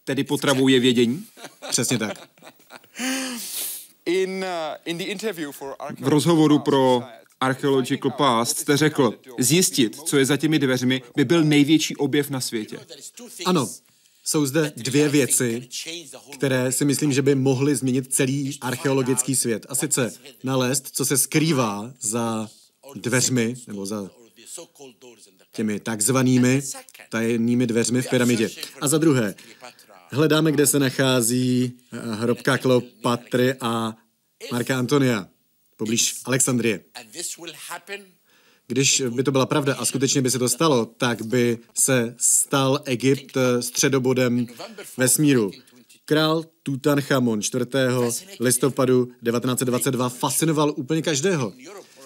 [0.04, 1.24] Tedy potravou je vědění?
[1.70, 2.28] Přesně tak.
[6.00, 7.02] V rozhovoru pro
[7.40, 12.40] Archaeological Past jste řekl, zjistit, co je za těmi dveřmi, by byl největší objev na
[12.40, 12.78] světě.
[13.44, 13.68] Ano,
[14.24, 15.68] jsou zde dvě věci,
[16.34, 19.66] které si myslím, že by mohly změnit celý archeologický svět.
[19.68, 20.12] A sice
[20.44, 22.48] nalézt, co se skrývá za
[22.94, 24.10] dveřmi, nebo za
[25.52, 26.62] těmi takzvanými
[27.08, 28.50] tajemnými dveřmi v pyramidě.
[28.80, 29.34] A za druhé,
[30.10, 33.96] hledáme, kde se nachází eh, hrobka Kleopatry a
[34.52, 35.28] Marka Antonia,
[35.76, 36.80] poblíž Alexandrie.
[38.66, 42.80] Když by to byla pravda a skutečně by se to stalo, tak by se stal
[42.84, 44.46] Egypt středobodem
[44.96, 45.50] vesmíru.
[46.04, 47.64] Král Tutanchamon 4.
[48.40, 51.52] listopadu 1922 fascinoval úplně každého.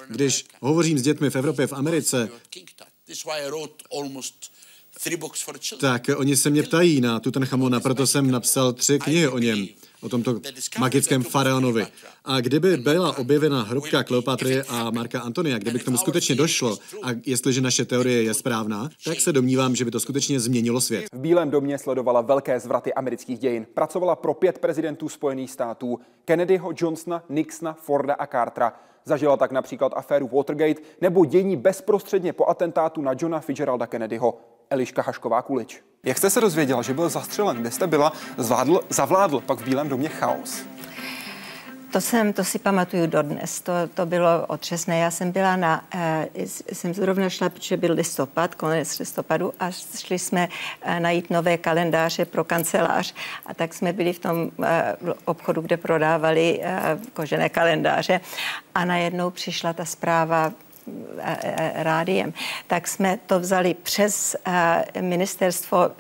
[0.09, 2.29] Když hovořím s dětmi v Evropě, v Americe,
[5.81, 9.67] tak oni se mě ptají na Tutanchamona, proto jsem napsal tři knihy o něm
[10.03, 10.41] o tomto
[10.79, 11.87] magickém faraonovi.
[12.25, 17.09] A kdyby byla objevena hrobka Kleopatry a Marka Antonia, kdyby k tomu skutečně došlo, a
[17.27, 21.05] jestliže naše teorie je správná, tak se domnívám, že by to skutečně změnilo svět.
[21.13, 23.67] V Bílém domě sledovala velké zvraty amerických dějin.
[23.75, 28.73] Pracovala pro pět prezidentů Spojených států, Kennedyho, Johnsona, Nixona, Forda a Cartera.
[29.05, 34.39] Zažila tak například aféru Watergate nebo dění bezprostředně po atentátu na Johna Fitzgeralda Kennedyho.
[34.71, 35.83] Eliška Hašková Kulič.
[36.05, 37.57] Jak jste se dozvěděla, že byl zastřelen?
[37.57, 38.13] Kde jste byla?
[38.37, 40.63] Zvládl, zavládl pak v Bílém domě chaos.
[41.93, 44.99] To jsem, to si pamatuju dodnes, to, to bylo otřesné.
[44.99, 46.29] Já jsem byla na, eh,
[46.73, 50.49] jsem zrovna šla, protože byl listopad, konec listopadu a šli jsme
[50.83, 53.15] eh, najít nové kalendáře pro kancelář.
[53.47, 56.61] A tak jsme byli v tom eh, obchodu, kde prodávali
[57.13, 58.21] kožené kalendáře.
[58.75, 60.53] A najednou přišla ta zpráva
[61.75, 62.33] rádiem,
[62.67, 64.37] tak jsme to vzali přes
[65.01, 65.91] ministerstvo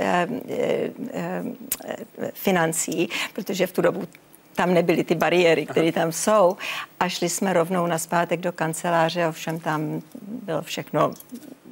[2.32, 4.08] financí, protože v tu dobu
[4.54, 6.56] tam nebyly ty bariéry, které tam jsou.
[7.00, 11.12] A šli jsme rovnou na zpátek do kanceláře, ovšem tam bylo všechno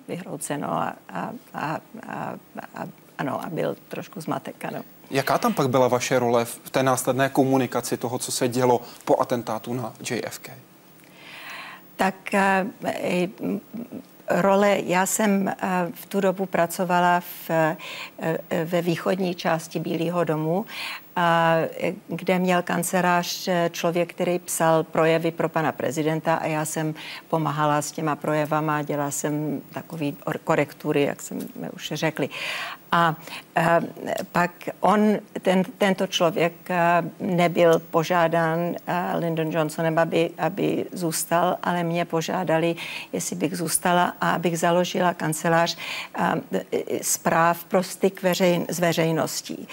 [0.09, 2.35] vyhrouceno a, a, a, a,
[2.75, 2.87] a,
[3.19, 4.83] ano, a byl trošku zmatek, ano.
[5.11, 9.21] Jaká tam pak byla vaše role v té následné komunikaci toho, co se dělo po
[9.21, 10.51] atentátu na JFK?
[12.01, 12.67] tak eh,
[14.29, 15.55] role, já jsem eh,
[15.95, 17.77] v tu dobu pracovala v, eh,
[18.65, 20.67] ve východní části Bílého domu
[22.09, 26.95] kde měl kancelář eh, člověk, který psal projevy pro pana prezidenta a já jsem
[27.29, 32.29] pomáhala s těma projevama, dělala jsem takový korektury, jak jsme už řekli.
[32.93, 33.17] A
[33.57, 33.81] eh,
[34.33, 38.75] pak on, ten, tento člověk eh, nebyl požádán
[39.15, 42.77] Lyndon Johnsonem, aby, aby zůstal, ale mě požádali,
[43.13, 45.77] jestli bych zůstala a abych založila kancelář
[47.03, 49.69] zpráv pro styk veřejn, s veřejností,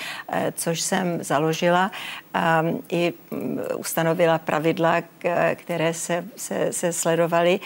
[0.53, 1.91] což jsem založila
[2.33, 5.01] a i mm, ustanovila pravidla,
[5.55, 7.59] které se, se, se sledovaly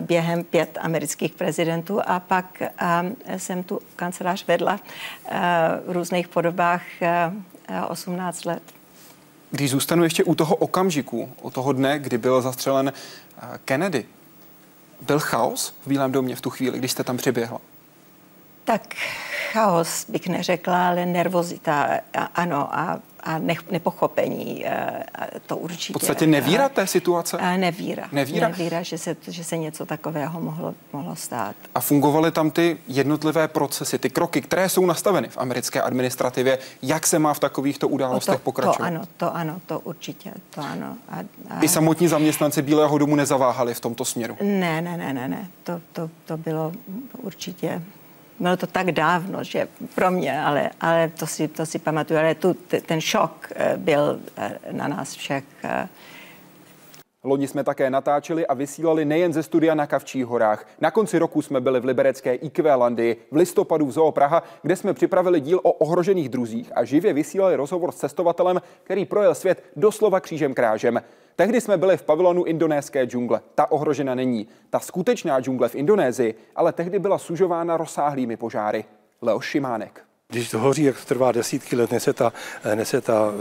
[0.00, 2.62] během pět amerických prezidentů a pak
[3.36, 4.80] jsem tu kancelář vedla
[5.86, 6.82] v různých podobách
[7.88, 8.62] 18 let.
[9.50, 12.92] Když zůstanu ještě u toho okamžiku, u toho dne, kdy byl zastřelen
[13.64, 14.04] Kennedy,
[15.00, 17.60] byl chaos v Bílém domě v tu chvíli, když jste tam přiběhla?
[18.66, 18.94] Tak
[19.52, 22.00] chaos bych neřekla, ale nervozita,
[22.34, 24.66] ano, a a ne, nepochopení.
[24.66, 25.04] Eh,
[25.46, 25.92] to určitě.
[25.92, 27.38] V podstatě nevíra té situace?
[27.38, 28.08] A nevíra.
[28.12, 31.56] Nevíra, nevíra že, se, že se něco takového mohlo, mohlo stát.
[31.74, 36.58] A fungovaly tam ty jednotlivé procesy, ty kroky, které jsou nastaveny v americké administrativě.
[36.82, 38.76] Jak se má v takovýchto událostech to, pokračovat?
[38.76, 40.96] To ano, to ano, to určitě, to ano.
[41.08, 41.18] A,
[41.50, 41.60] a...
[41.60, 44.36] I samotní zaměstnanci Bílého domu nezaváhali v tomto směru?
[44.40, 45.50] Ne, ne, ne, ne, ne.
[45.64, 46.72] To, to, to bylo
[47.12, 47.82] určitě
[48.38, 52.34] bylo to tak dávno, že pro mě, ale, ale to, si, to si pamatuju, ale
[52.34, 55.44] tu, ten šok eh, byl eh, na nás všech.
[57.26, 60.66] Loni jsme také natáčeli a vysílali nejen ze studia na Kavčích horách.
[60.80, 64.76] Na konci roku jsme byli v liberecké IQ Landii, v listopadu v Zoo Praha, kde
[64.76, 69.64] jsme připravili díl o ohrožených druzích a živě vysílali rozhovor s cestovatelem, který projel svět
[69.76, 71.02] doslova křížem krážem.
[71.36, 73.40] Tehdy jsme byli v pavilonu indonéské džungle.
[73.54, 74.48] Ta ohrožena není.
[74.70, 78.84] Ta skutečná džungle v Indonésii ale tehdy byla sužována rozsáhlými požáry.
[79.22, 80.05] Leo Šimánek.
[80.28, 82.32] Když to hoří, jak to trvá desítky let, než se ta,
[82.74, 83.32] než se ta,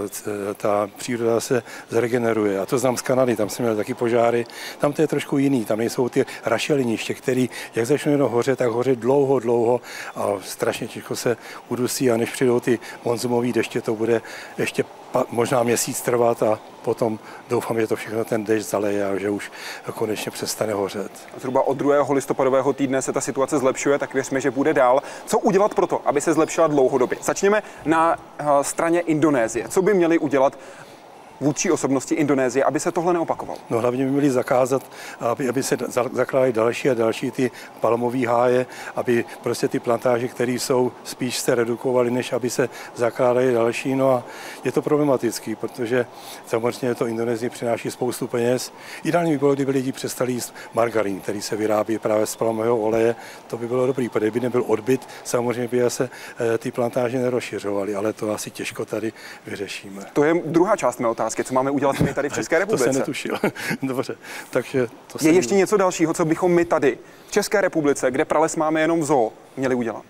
[0.58, 2.60] ta příroda se zregeneruje.
[2.60, 4.46] A to znám z Kanady, tam jsem měl taky požáry.
[4.80, 7.46] Tam to je trošku jiný, tam nejsou ty rašeliniště, které,
[7.76, 9.82] jak začnou jenom hoře, tak hoře dlouho, dlouho
[10.16, 11.38] a strašně těžko se
[11.70, 14.22] udusí a než přijdou ty monzumové deště, to bude
[14.58, 14.84] ještě
[15.30, 19.52] možná měsíc trvat a potom doufám, že to všechno ten dešť zaleje a že už
[19.94, 21.12] konečně přestane hořet.
[21.38, 22.14] Zhruba od 2.
[22.14, 25.02] listopadového týdne se ta situace zlepšuje, tak věřme, že bude dál.
[25.26, 27.18] Co udělat pro to, aby se zlepšila dlouhodobě?
[27.22, 29.70] Začněme na eh, straně Indonésie.
[29.70, 30.58] Co by měli udělat
[31.40, 33.60] vůdčí osobnosti Indonésie, aby se tohle neopakovalo?
[33.70, 34.84] No hlavně by měli zakázat,
[35.20, 35.78] aby, aby se
[36.12, 41.56] zakládaly další a další ty palmové háje, aby prostě ty plantáže, které jsou, spíš se
[41.56, 43.96] redukovaly, než aby se zakládaly další.
[43.96, 44.24] No a
[44.64, 46.06] je to problematický, protože
[46.48, 48.74] samozřejmě to Indonésii přináší spoustu peněz.
[49.04, 53.16] Ideální by bylo, kdyby lidi přestali jíst margarín, který se vyrábí právě z palmového oleje.
[53.48, 56.10] To by bylo dobrý, protože kdyby nebyl odbyt, samozřejmě by se
[56.54, 59.14] eh, ty plantáže nerozšiřovaly, ale to asi těžko tady
[59.48, 60.02] vyřešíme.
[60.14, 62.86] To je druhá část mé otázky, co máme udělat my tady v České republice.
[62.86, 63.38] to jsem netušil.
[63.84, 64.16] Dobře,
[64.50, 65.36] takže to Je jsem...
[65.36, 69.06] ještě něco dalšího, co bychom my tady v České republice, kde prales máme jenom v
[69.06, 70.04] zoo, měli udělat?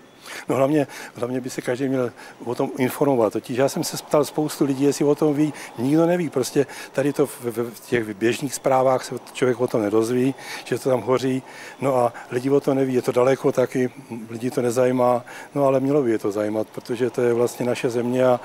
[0.50, 2.12] No hlavně, hlavně by se každý měl
[2.46, 3.34] o tom informovat.
[3.34, 5.54] Totiž já jsem se ptal spoustu lidí, jestli o tom ví.
[5.78, 6.30] Nikdo neví.
[6.30, 10.90] Prostě tady to v, v těch běžných zprávách se člověk o tom nedozví, že to
[10.90, 11.44] tam hoří.
[11.82, 12.94] No a lidi o to neví.
[12.94, 13.90] Je to daleko taky,
[14.30, 15.24] lidi to nezajímá.
[15.56, 18.40] No ale mělo by je to zajímat, protože to je vlastně naše země a,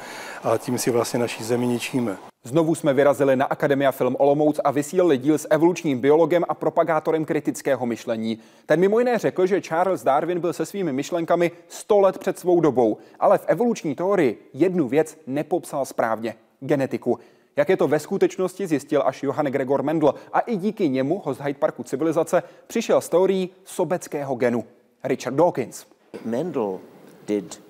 [0.45, 2.30] a tím si vlastně naší zemi ničíme.
[2.45, 7.25] Znovu jsme vyrazili na Akademia Film Olomouc a vysílali díl s evolučním biologem a propagátorem
[7.25, 8.39] kritického myšlení.
[8.67, 12.61] Ten mimo jiné řekl, že Charles Darwin byl se svými myšlenkami 100 let před svou
[12.61, 17.19] dobou, ale v evoluční teorii jednu věc nepopsal správně genetiku.
[17.57, 21.41] Jak je to ve skutečnosti, zjistil až Johann Gregor Mendel a i díky němu host
[21.41, 24.65] Hyde Parku civilizace přišel s teorií sobeckého genu.
[25.05, 25.87] Richard Dawkins.
[26.25, 26.81] Mendel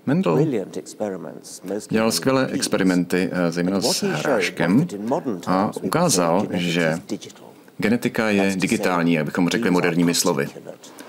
[0.07, 0.47] Mendel
[1.91, 4.87] dělal skvělé experimenty, eh, zejména s hráškem,
[5.47, 6.99] a ukázal, že
[7.79, 10.49] genetika je digitální, abychom řekli moderními slovy.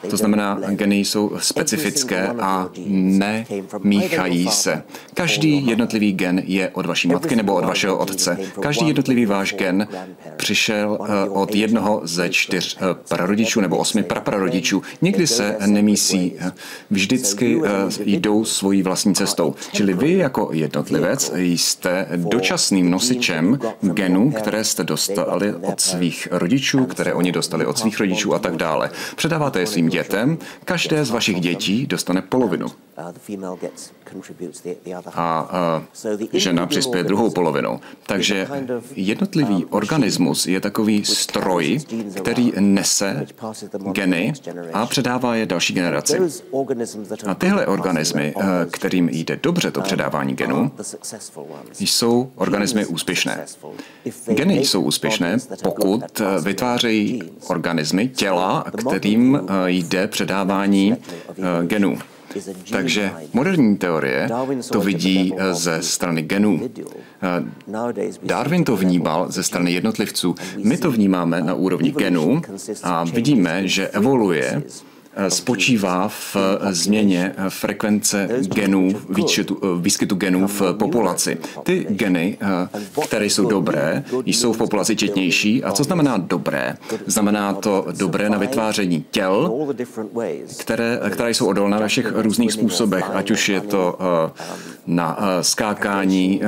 [0.10, 4.84] To znamená, geny jsou specifické a nemíchají se.
[5.14, 8.38] Každý jednotlivý gen je od vaší matky nebo od vašeho otce.
[8.62, 9.88] Každý jednotlivý váš gen
[10.36, 14.82] přišel eh, od jednoho ze čtyř eh, prarodičů nebo osmi praprarodičů.
[15.02, 16.34] Nikdy se nemísí,
[16.90, 17.70] vždycky eh,
[18.06, 19.56] jdou svojí vlastní cestou.
[19.74, 27.14] Čili vy jako jednotlivec jste dočasným nosičem genů, které jste dostali od svých rodičů, které
[27.14, 28.90] oni dostali od svých rodičů a tak dále.
[29.16, 32.68] Předáváte je svým dětem, každé z vašich dětí dostane polovinu.
[35.14, 35.52] A
[36.34, 37.80] žena přispěje druhou polovinou.
[38.06, 38.48] Takže
[38.96, 41.80] jednotlivý organismus je takový stroj,
[42.16, 43.26] který nese
[43.92, 44.34] geny
[44.74, 46.20] a předává je další generaci.
[47.26, 48.34] A tyhle organismy,
[48.72, 50.72] kterým jde dobře to předávání genů,
[51.80, 53.46] jsou organismy úspěšné.
[54.28, 59.42] Geny jsou úspěšné, pokud vytvářejí organismy, těla, kterým
[59.84, 60.96] jde předávání
[61.64, 61.98] genů.
[62.72, 64.30] Takže moderní teorie
[64.72, 66.70] to vidí eh, ze strany genů.
[67.24, 67.44] Eh,
[68.24, 70.36] Darwin to vnímal ze strany jednotlivců.
[70.64, 72.42] My to vnímáme na úrovni genů
[72.84, 74.91] a vidíme, že evoluje Eh,
[75.30, 81.38] spočívá v eh, změně eh, frekvence genů, výskytu, výskytu genů v populaci.
[81.64, 82.38] Ty geny,
[83.04, 85.64] které jsou dobré, jsou v populaci četnější.
[85.64, 86.78] A co znamená dobré?
[87.06, 89.68] Znamená to dobré na vytváření těl,
[90.60, 93.98] které, které jsou odolné ve všech různých způsobech, ať už je to
[94.88, 96.42] na skákání,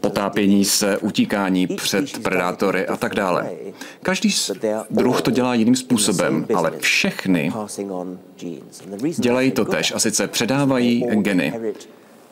[0.00, 3.50] potápění se, utíkání před predátory a tak dále.
[4.02, 4.34] Každý
[4.90, 7.52] druh to dělá jiným způsobem, ale všech všechny
[9.18, 11.52] dělají to tež a sice předávají geny.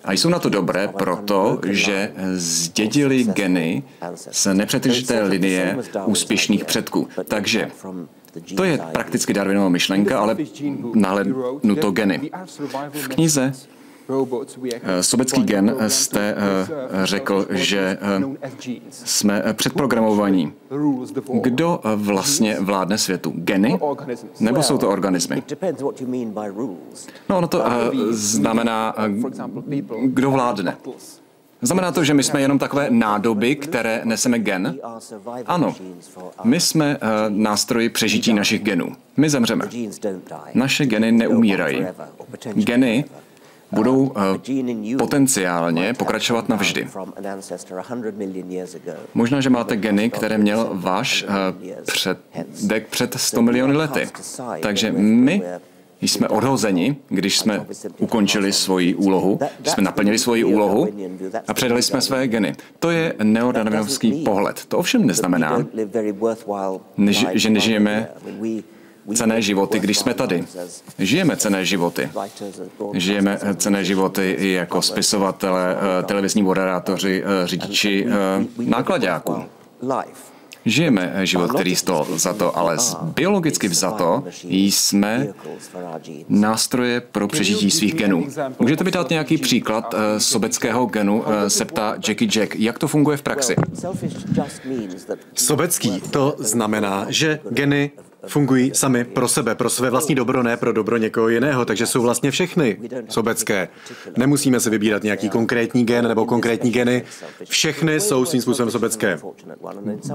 [0.05, 3.83] A jsou na to dobré proto, že zdědili geny
[4.31, 7.09] z nepřetržité linie úspěšných předků.
[7.25, 7.71] Takže
[8.57, 10.37] to je prakticky Darwinova myšlenka, ale
[10.95, 12.31] náhlednu to geny.
[12.91, 13.53] V knize
[15.01, 20.53] sobecký gen jste eh, řekl, že eh, jsme předprogramovaní.
[21.41, 23.33] Kdo vlastně vládne světu?
[23.37, 23.79] Geny?
[24.41, 25.43] Nebo jsou to organismy?
[27.29, 27.63] No, ono to
[28.11, 28.95] znamená,
[30.05, 30.77] kdo vládne.
[31.63, 34.75] Znamená to, že my jsme jenom takové nádoby, které neseme gen?
[35.47, 35.75] Ano.
[36.45, 38.93] My jsme uh, nástroji přežití našich genů.
[39.17, 39.69] My zemřeme.
[40.55, 41.87] Naše geny neumírají.
[42.55, 43.05] Geny
[43.73, 46.89] budou eh, potenciálně pokračovat navždy.
[49.15, 54.09] Možná, že máte geny, které měl váš eh, předek před 100 miliony lety.
[54.61, 55.43] Takže my
[56.01, 57.67] jsme odhozeni, když jsme
[57.99, 60.89] ukončili svoji úlohu, jsme naplnili svoji úlohu
[61.49, 62.55] a předali jsme své geny.
[62.79, 64.65] To je neodarwinovský pohled.
[64.69, 65.67] To ovšem neznamená,
[67.33, 68.09] že nežijeme
[69.15, 70.45] cené životy, když jsme tady.
[70.99, 72.11] Žijeme cené životy.
[72.95, 79.45] Žijeme cené životy i jako spisovatele, eh, televizní moderátoři, eh, řidiči eh, nákladáků.
[80.65, 85.29] Žijeme život, který stol za to, ale biologicky vzato jsme
[86.29, 88.27] nástroje pro přežití svých genů.
[88.59, 92.57] Můžete mi dát nějaký příklad sobeckého genu, se ptá Jackie Jack.
[92.57, 93.57] Jak to funguje v praxi?
[95.35, 97.91] Sobecký to znamená, že geny
[98.27, 102.03] fungují sami pro sebe, pro své vlastní dobro, ne pro dobro někoho jiného, takže jsou
[102.03, 103.69] vlastně všechny sobecké.
[104.17, 107.03] Nemusíme si vybírat nějaký konkrétní gen nebo konkrétní geny,
[107.45, 109.19] všechny jsou svým způsobem sobecké.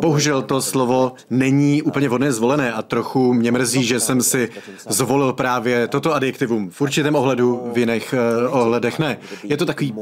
[0.02, 4.50] Bohužel to slovo není úplně vhodné zvolené a trochu mě mrzí, že jsem si
[4.90, 6.70] zvolil právě toto adjektivum.
[6.70, 8.16] V určitém ohledu, v jiných
[8.48, 9.18] uh, ohledech ne.
[9.44, 9.94] Je to takový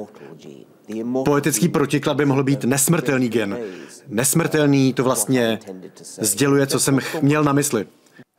[1.26, 3.58] Poetický protiklad by mohl být nesmrtelný gen.
[4.08, 5.60] Nesmrtelný to vlastně
[6.22, 7.86] sděluje, co jsem měl na mysli.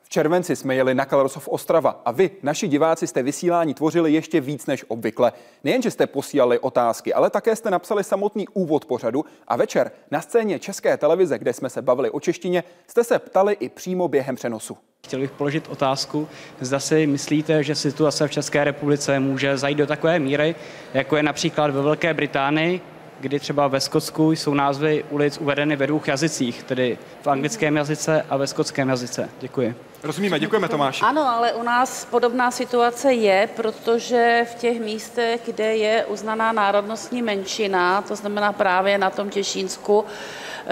[0.07, 4.41] V červenci jsme jeli na Kalerosov Ostrava a vy, naši diváci, jste vysílání tvořili ještě
[4.41, 5.33] víc než obvykle.
[5.65, 10.21] Nejen, že jste posílali otázky, ale také jste napsali samotný úvod pořadu a večer na
[10.21, 14.37] scéně České televize, kde jsme se bavili o češtině, jste se ptali i přímo během
[14.37, 14.79] přenosu.
[15.05, 16.29] Chtěl bych položit otázku,
[16.61, 20.55] zda si myslíte, že situace v České republice může zajít do takové míry,
[20.95, 22.81] jako je například ve Velké Británii,
[23.21, 28.25] kdy třeba ve Skotsku jsou názvy ulic uvedeny ve dvou jazycích, tedy v anglickém jazyce
[28.31, 29.29] a ve skotském jazyce.
[29.41, 29.75] Děkuji.
[30.03, 31.01] Rozumíme, děkujeme Tomáši.
[31.05, 37.23] Ano, ale u nás podobná situace je, protože v těch místech, kde je uznaná národnostní
[37.23, 40.05] menšina, to znamená právě na tom Těšínsku,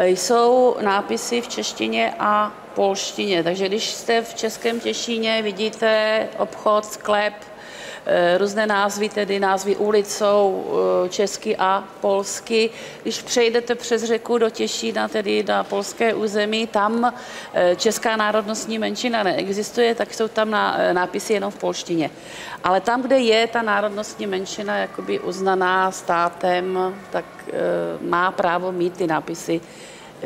[0.03, 3.43] jsou nápisy v češtině a polštině.
[3.43, 7.35] Takže když jste v Českém Těšíně, vidíte obchod, sklep,
[8.39, 10.65] různé názvy, tedy názvy ulic jsou
[11.05, 12.71] eh, česky a polsky.
[13.03, 17.15] Když přejdete přes řeku do Těšína, tedy na polské území, tam
[17.55, 20.51] eh, česká národnostní menšina neexistuje, tak jsou tam
[20.93, 22.11] nápisy jenom v polštině.
[22.65, 27.25] Ale tam, kde je ta národnostní menšina jakoby uznaná státem, tak
[28.01, 29.61] má právo mít ty nápisy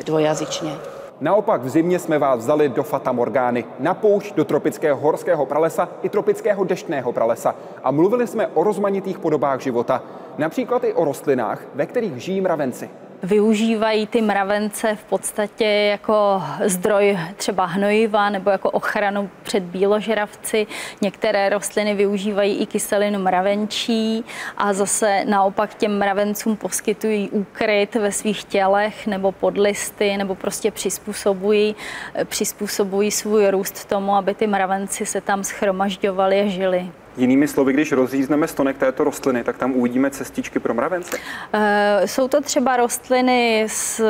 [0.04, 0.97] dvojazyčně.
[1.20, 5.88] Naopak v zimě jsme vás vzali do Fata Morgány, na poušť do tropického horského pralesa
[6.02, 7.54] i tropického deštného pralesa.
[7.82, 10.02] A mluvili jsme o rozmanitých podobách života,
[10.38, 12.90] například i o rostlinách, ve kterých žijí mravenci
[13.22, 20.66] využívají ty mravence v podstatě jako zdroj třeba hnojiva nebo jako ochranu před bíložravci.
[21.00, 24.24] Některé rostliny využívají i kyselinu mravenčí
[24.56, 31.76] a zase naopak těm mravencům poskytují úkryt ve svých tělech nebo podlisty nebo prostě přizpůsobují,
[32.24, 36.90] přizpůsobují svůj růst tomu, aby ty mravenci se tam schromažďovali a žili.
[37.18, 41.16] Jinými slovy, když rozřízneme stonek této rostliny, tak tam uvidíme cestičky pro mravence?
[41.16, 41.60] Uh,
[42.04, 44.00] jsou to třeba rostliny z,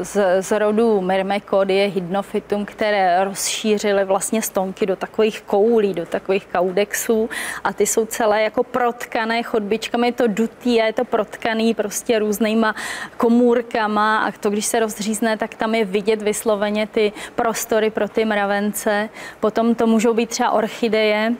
[0.00, 7.30] z, z rodu Myrmecodie hydnophytum, které rozšířily vlastně stonky do takových koulí, do takových kaudexů
[7.64, 12.18] a ty jsou celé jako protkané chodbičkami, je to dutý a je to protkaný prostě
[12.18, 12.74] různýma
[13.16, 18.24] komůrkama a to, když se rozřízne, tak tam je vidět vysloveně ty prostory pro ty
[18.24, 19.08] mravence.
[19.40, 21.34] Potom to můžou být třeba orchideje,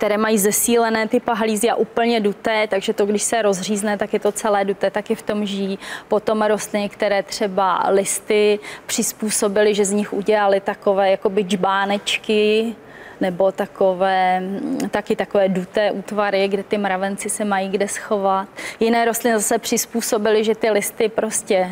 [0.00, 4.20] které mají zesílené ty pahlízy a úplně duté, takže to, když se rozřízne, tak je
[4.20, 5.78] to celé duté, taky v tom žijí.
[6.08, 12.74] Potom rostliny, které třeba listy přizpůsobily, že z nich udělali takové jakoby džbánečky,
[13.20, 14.42] nebo takové,
[14.90, 18.48] taky takové duté útvary, kde ty mravenci se mají kde schovat.
[18.80, 21.70] Jiné rostliny zase přizpůsobily, že ty listy prostě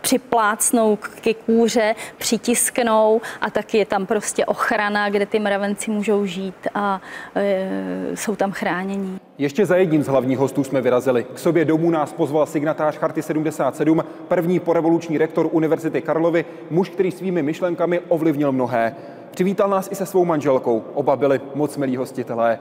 [0.00, 6.66] připlácnou ke kůře, přitisknou a taky je tam prostě ochrana, kde ty mravenci můžou žít
[6.74, 7.00] a
[7.36, 7.70] e,
[8.14, 9.20] jsou tam chránění.
[9.38, 11.24] Ještě za jedním z hlavních hostů jsme vyrazili.
[11.34, 17.10] K sobě domů nás pozval signatář Charty 77, první porevoluční rektor Univerzity Karlovy, muž, který
[17.10, 18.94] svými myšlenkami ovlivnil mnohé.
[19.30, 20.84] Přivítal nás i se svou manželkou.
[20.94, 22.58] Oba byli moc milí hostitelé.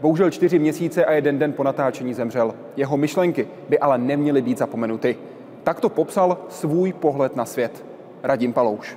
[0.00, 2.54] Bohužel čtyři měsíce a jeden den po natáčení zemřel.
[2.76, 5.16] Jeho myšlenky by ale neměly být zapomenuty.
[5.64, 7.84] Tak to popsal svůj pohled na svět.
[8.22, 8.96] Radim Palouš.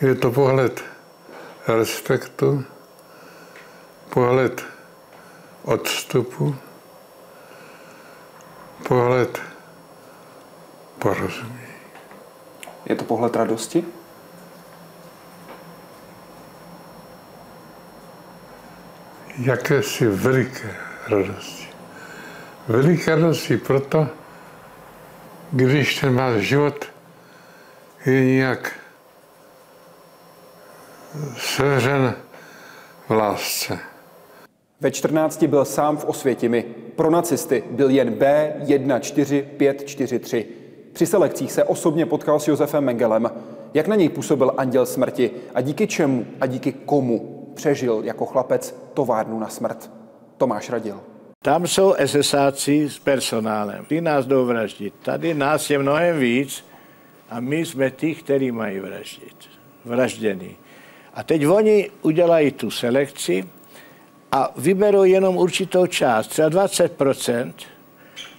[0.00, 0.80] Je to pohled
[1.68, 2.64] respektu,
[4.10, 4.64] pohled
[5.64, 6.54] odstupu,
[8.88, 9.38] pohled
[10.98, 11.58] porozumění.
[12.86, 13.84] Je to pohled radosti?
[19.38, 20.74] Jakési veliké
[21.08, 21.68] radosti.
[22.68, 24.08] Veliké radosti proto,
[25.52, 26.86] když ten váš život
[28.06, 28.72] je nějak
[31.36, 32.14] seřen
[33.10, 33.78] lásce.
[34.80, 36.64] Ve 14 byl sám v Osvětimi.
[36.96, 40.44] Pro nacisty byl jen B14543.
[40.92, 43.30] Při selekcích se osobně potkal s Josefem Mengelem.
[43.74, 47.31] Jak na něj působil anděl smrti a díky čemu a díky komu
[47.62, 49.90] přežil jako chlapec továrnu na smrt.
[50.36, 51.00] Tomáš Radil.
[51.42, 53.84] Tam jsou SSáci s personálem.
[53.84, 54.94] Ty nás jdou vraždit.
[55.02, 56.64] Tady nás je mnohem víc
[57.30, 59.36] a my jsme ty, kteří mají vraždit.
[59.84, 60.56] Vražděný.
[61.14, 63.48] A teď oni udělají tu selekci
[64.32, 67.52] a vyberou jenom určitou část, třeba 20%,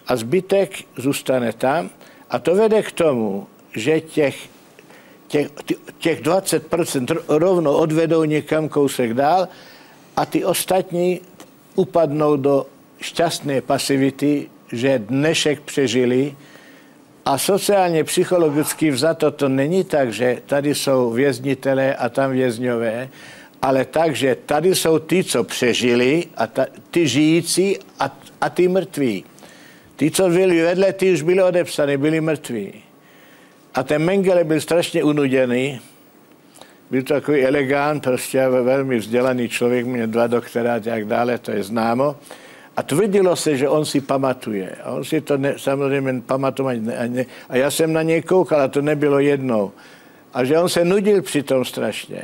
[0.08, 1.90] a zbytek zůstane tam.
[2.30, 4.50] A to vede k tomu, že těch,
[5.34, 5.48] těch,
[5.98, 9.48] těch 20% rovno odvedou někam kousek dál
[10.16, 11.22] a ty ostatní
[11.76, 12.66] upadnou do
[13.02, 16.36] šťastné pasivity, že dnešek přežili
[17.26, 23.10] a sociálně psychologicky vzato to není tak, že tady jsou věznitelé a tam vězňové,
[23.62, 28.68] ale tak, že tady jsou ty, co přežili, a ta, ty žijící a, a ty
[28.68, 29.26] mrtví.
[29.96, 32.83] Ty, co byli vedle, ty už byli odepsaní, byli mrtví.
[33.74, 35.82] A ten Mengele byl strašně unuděný,
[36.90, 41.52] byl to takový elegant, prostě velmi vzdělaný člověk, měl dva doktoráty a tak dále, to
[41.52, 42.16] je známo.
[42.78, 44.76] A tvrdilo se, že on si pamatuje.
[44.84, 47.26] A on si to ne, samozřejmě pamatovat ne, ne.
[47.50, 49.72] A já jsem na něj koukal a to nebylo jednou.
[50.34, 52.24] A že on se nudil přitom strašně.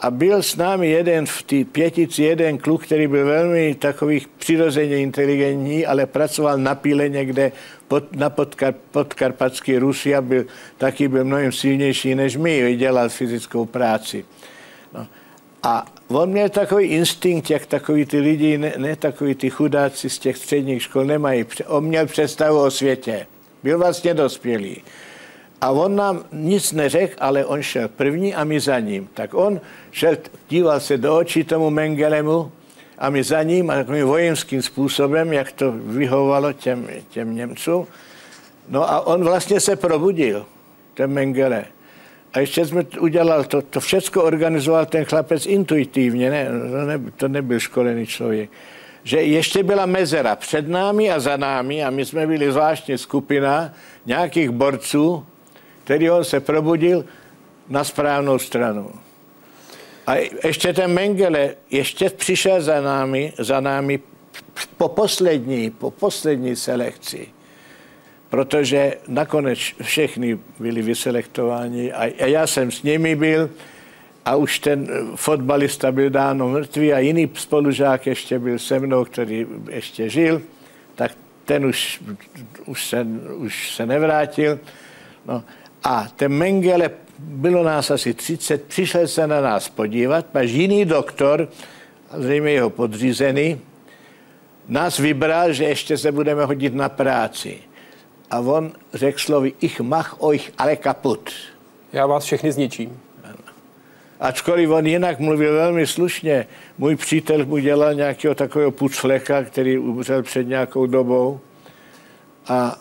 [0.00, 4.98] A byl s námi jeden v té pětici, jeden kluk, který byl velmi takový přirozeně
[4.98, 7.52] inteligentní, ale pracoval na píle někde
[7.88, 10.44] pod, na podkar, podkarpatské Rusy a byl,
[10.78, 14.24] taky byl mnohem silnější než my, dělal fyzickou práci.
[14.94, 15.06] No.
[15.62, 20.18] A on měl takový instinkt, jak takový ty lidi, ne, ne takový ty chudáci z
[20.18, 21.44] těch středních škol nemají.
[21.66, 23.26] On měl představu o světě.
[23.62, 24.82] Byl vlastně dospělý.
[25.60, 29.08] A on nám nic neřekl, ale on šel první a my za ním.
[29.14, 30.16] Tak on šel,
[30.48, 32.52] díval se do očí tomu Mengelemu
[32.98, 37.86] a my za ním a takovým vojenským způsobem, jak to vyhovalo těm, těm Němcům.
[38.68, 40.46] No a on vlastně se probudil,
[40.94, 41.64] ten Mengele.
[42.32, 47.28] A ještě jsme udělal, to, to všechno organizoval ten chlapec intuitivně, ne, to, ne, to
[47.28, 48.50] nebyl školený člověk.
[49.02, 53.72] Že ještě byla mezera před námi a za námi a my jsme byli zvláštní skupina
[54.06, 55.26] nějakých borců,
[55.90, 57.04] který on se probudil
[57.68, 58.90] na správnou stranu.
[60.06, 60.14] A
[60.44, 64.00] ještě ten Mengele ještě přišel za námi, za námi
[64.76, 67.26] po poslední, po poslední selekci
[68.28, 73.50] protože nakonec všechny byli vyselektováni a, já jsem s nimi byl
[74.24, 79.46] a už ten fotbalista byl dáno mrtvý a jiný spolužák ještě byl se mnou, který
[79.70, 80.42] ještě žil,
[80.94, 81.12] tak
[81.44, 82.02] ten už,
[82.66, 84.58] už, se, už se nevrátil.
[85.26, 85.44] No.
[85.84, 91.48] A ten Mengele, bylo nás asi 30, přišel se na nás podívat, pak jiný doktor,
[92.16, 93.60] zřejmě jeho podřízený,
[94.68, 97.58] nás vybral, že ještě se budeme hodit na práci
[98.30, 101.30] a on řekl slovy, ich mach euch ale kaput.
[101.92, 103.00] Já vás všechny zničím.
[104.20, 106.46] Ačkoliv on jinak mluvil velmi slušně.
[106.78, 111.40] Můj přítel mu dělal nějakého takového pucfleka, který umřel před nějakou dobou.
[112.48, 112.78] A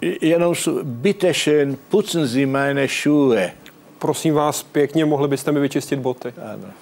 [0.00, 3.52] jenom bitte schön, putzen Sie meine Schuhe.
[3.98, 6.32] Prosím vás pěkně, mohli byste mi vyčistit boty?
[6.52, 6.72] Ano.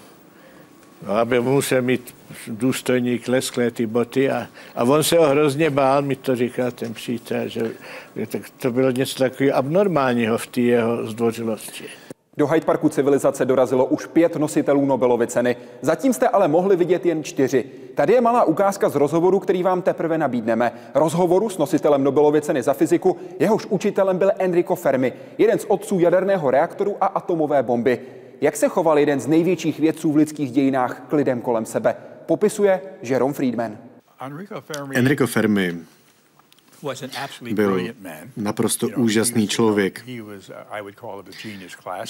[1.06, 2.14] No, aby musel mít
[2.46, 6.94] důstojník lesklé ty boty a, a on se ho hrozně bál, mi to říká ten
[6.94, 7.70] přítel, že
[8.26, 11.84] tak to bylo něco takového abnormálního v té jeho zdvořilosti.
[12.38, 15.56] Do Hyde Parku civilizace dorazilo už pět nositelů Nobelovy ceny.
[15.82, 17.64] Zatím jste ale mohli vidět jen čtyři.
[17.94, 20.72] Tady je malá ukázka z rozhovoru, který vám teprve nabídneme.
[20.94, 25.98] Rozhovoru s nositelem Nobelovy ceny za fyziku, jehož učitelem byl Enrico Fermi, jeden z otců
[25.98, 28.00] jaderného reaktoru a atomové bomby.
[28.40, 31.96] Jak se choval jeden z největších vědců v lidských dějinách k lidem kolem sebe?
[32.26, 33.78] Popisuje Jerome Friedman.
[34.94, 35.97] Enrico Fermi
[37.52, 37.80] byl
[38.36, 40.04] naprosto úžasný člověk.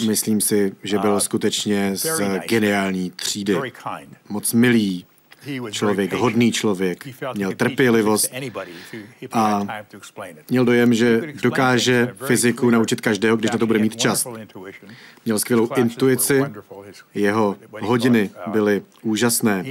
[0.06, 3.56] Myslím si, že byl skutečně z geniální třídy.
[4.28, 5.06] Moc milý,
[5.70, 7.04] člověk, hodný člověk,
[7.34, 8.30] měl trpělivost
[9.32, 9.66] a
[10.50, 14.26] měl dojem, že dokáže fyziku naučit každého, když na to bude mít čas.
[15.24, 16.42] Měl skvělou intuici,
[17.14, 19.64] jeho hodiny uh, byly úžasné.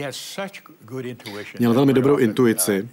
[1.59, 2.89] Měl velmi dobrou intuici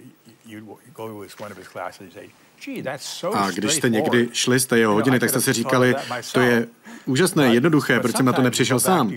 [3.33, 5.95] a když jste někdy šli z té jeho hodiny, tak jste si říkali,
[6.33, 6.67] to je
[7.05, 9.13] úžasné, jednoduché, proč jsem na to nepřišel sám.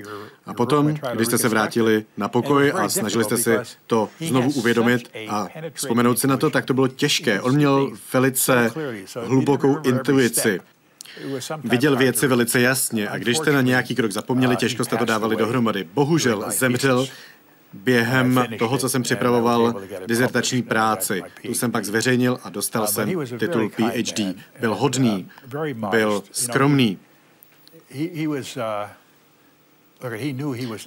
[0.46, 5.10] A potom, když jste se vrátili na pokoj a snažili jste si to znovu uvědomit
[5.28, 7.40] a vzpomenout si na to, tak to bylo těžké.
[7.40, 8.72] On měl velice
[9.26, 10.60] hlubokou intuici.
[11.64, 15.36] Viděl věci velice jasně a když jste na nějaký krok zapomněli, těžko jste to dávali
[15.36, 15.88] dohromady.
[15.94, 17.06] Bohužel zemřel
[17.72, 21.22] během toho, co jsem připravoval dizertační práci.
[21.46, 23.08] Tu jsem pak zveřejnil a dostal jsem
[23.38, 24.20] titul PhD.
[24.60, 25.28] Byl hodný,
[25.90, 26.98] byl skromný.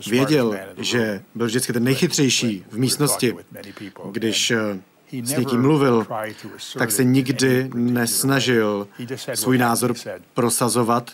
[0.10, 3.36] Věděl, že byl vždycky ten nejchytřejší v místnosti.
[4.12, 4.54] Když
[5.24, 6.08] s někým mluvil,
[6.78, 8.88] tak se nikdy nesnažil
[9.34, 9.94] svůj názor
[10.34, 11.12] prosazovat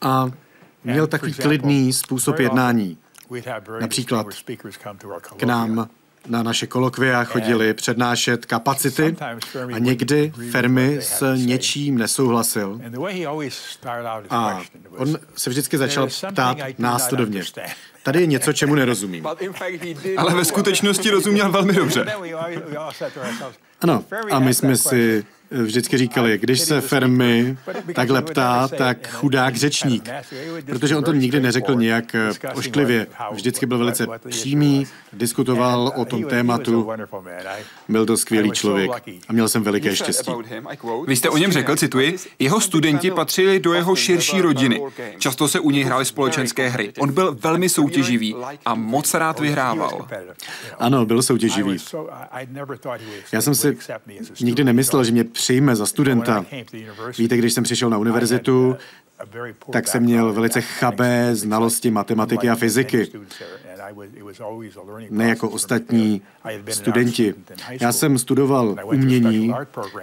[0.00, 0.30] a
[0.84, 2.98] měl takový klidný způsob jednání.
[3.80, 4.26] Například
[5.36, 5.88] k nám
[6.26, 9.16] na naše kolokvia chodili přednášet kapacity
[9.74, 12.80] a někdy Fermi s něčím nesouhlasil.
[14.30, 14.62] A
[14.96, 17.42] on se vždycky začal ptát následovně.
[18.02, 19.26] Tady je něco, čemu nerozumím.
[20.16, 22.06] Ale ve skutečnosti rozuměl velmi dobře.
[23.80, 27.56] Ano, a my jsme si vždycky říkali, když se Fermi
[27.94, 30.08] takhle ptá, tak chudák řečník.
[30.66, 32.16] Protože on to nikdy neřekl nějak
[32.54, 33.06] ošklivě.
[33.32, 36.90] Vždycky byl velice přímý, diskutoval o tom tématu.
[37.88, 38.90] Byl to skvělý člověk
[39.28, 40.32] a měl jsem veliké štěstí.
[41.06, 44.82] Vy jste o něm řekl, cituji, jeho studenti patřili do jeho širší rodiny.
[45.18, 46.92] Často se u něj hrály společenské hry.
[46.98, 48.36] On byl velmi soutěživý
[48.66, 50.08] a moc rád vyhrával.
[50.78, 51.76] Ano, byl soutěživý.
[53.32, 53.78] Já jsem si
[54.40, 56.44] nikdy nemyslel, že mě přijme za studenta.
[57.18, 58.76] Víte, když jsem přišel na univerzitu,
[59.72, 63.08] tak jsem měl velice chabé znalosti matematiky a fyziky
[65.10, 66.22] ne jako ostatní
[66.70, 67.34] studenti.
[67.80, 69.54] Já jsem studoval umění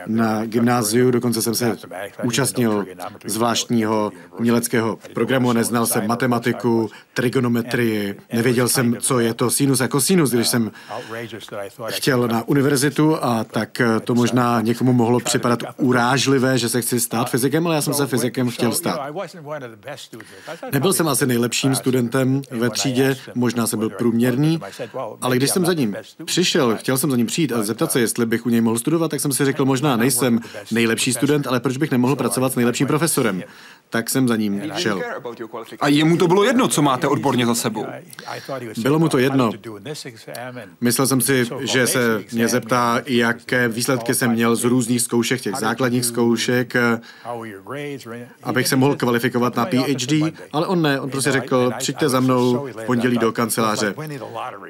[0.07, 1.77] na gymnáziu, dokonce jsem se
[2.23, 2.85] účastnil
[3.25, 10.31] zvláštního uměleckého programu, neznal jsem matematiku, trigonometrii, nevěděl jsem, co je to sinus a kosinus,
[10.31, 10.71] když jsem
[11.87, 17.29] chtěl na univerzitu a tak to možná někomu mohlo připadat urážlivé, že se chci stát
[17.29, 18.99] fyzikem, ale já jsem se fyzikem chtěl stát.
[20.71, 24.59] Nebyl jsem asi nejlepším studentem ve třídě, možná jsem byl průměrný,
[25.21, 25.95] ale když jsem za ním
[26.25, 29.11] přišel, chtěl jsem za ním přijít a zeptat se, jestli bych u něj mohl studovat,
[29.11, 30.39] tak jsem si řekl, možná nejsem
[30.71, 33.43] nejlepší student, ale proč bych nemohl pracovat s nejlepším profesorem?
[33.89, 35.01] tak jsem za ním šel.
[35.81, 37.85] A jemu to bylo jedno, co máte odborně za sebou?
[38.77, 39.51] Bylo mu to jedno.
[40.81, 45.55] Myslel jsem si, že se mě zeptá, jaké výsledky jsem měl z různých zkoušek, těch
[45.55, 46.73] základních zkoušek,
[48.43, 52.67] abych se mohl kvalifikovat na PhD, ale on ne, on prostě řekl, přijďte za mnou
[52.75, 53.64] v pondělí do kanceláře.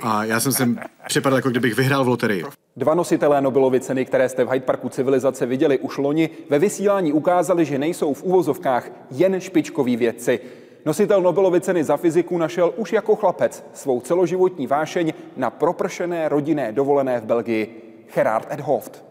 [0.02, 0.76] A já jsem si
[1.08, 2.46] připadal, jako kdybych vyhrál v loterii.
[2.78, 7.14] Dva nositelé Nobelovy ceny, které jste v Hyde Parku civilizace viděli už loni, ve vysílání
[7.14, 10.40] ukázali, že nejsou v úvozovkách jen špičkoví vědci.
[10.86, 16.72] Nositel Nobelovy ceny za fyziku našel už jako chlapec svou celoživotní vášeň na propršené rodinné
[16.72, 17.82] dovolené v Belgii.
[18.16, 19.06] Gerard Edhoft.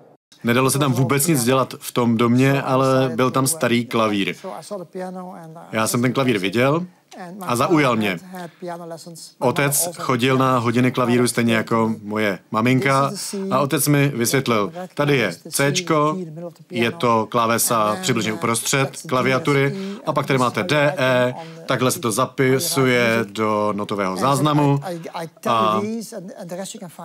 [0.45, 4.35] Nedalo se tam vůbec nic dělat v tom domě, ale byl tam starý klavír.
[5.73, 6.87] Já jsem ten klavír viděl
[7.41, 8.19] a zaujal mě.
[9.39, 13.11] Otec chodil na hodiny klavíru stejně jako moje maminka
[13.51, 15.73] a otec mi vysvětlil, tady je C,
[16.71, 21.35] je to klávesa přibližně uprostřed klaviatury a pak tady máte D, E,
[21.67, 24.81] takhle se to zapisuje do notového záznamu
[25.47, 25.81] a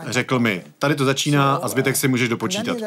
[0.08, 2.78] řekl mi, tady to začíná a zbytek si můžeš dopočítat.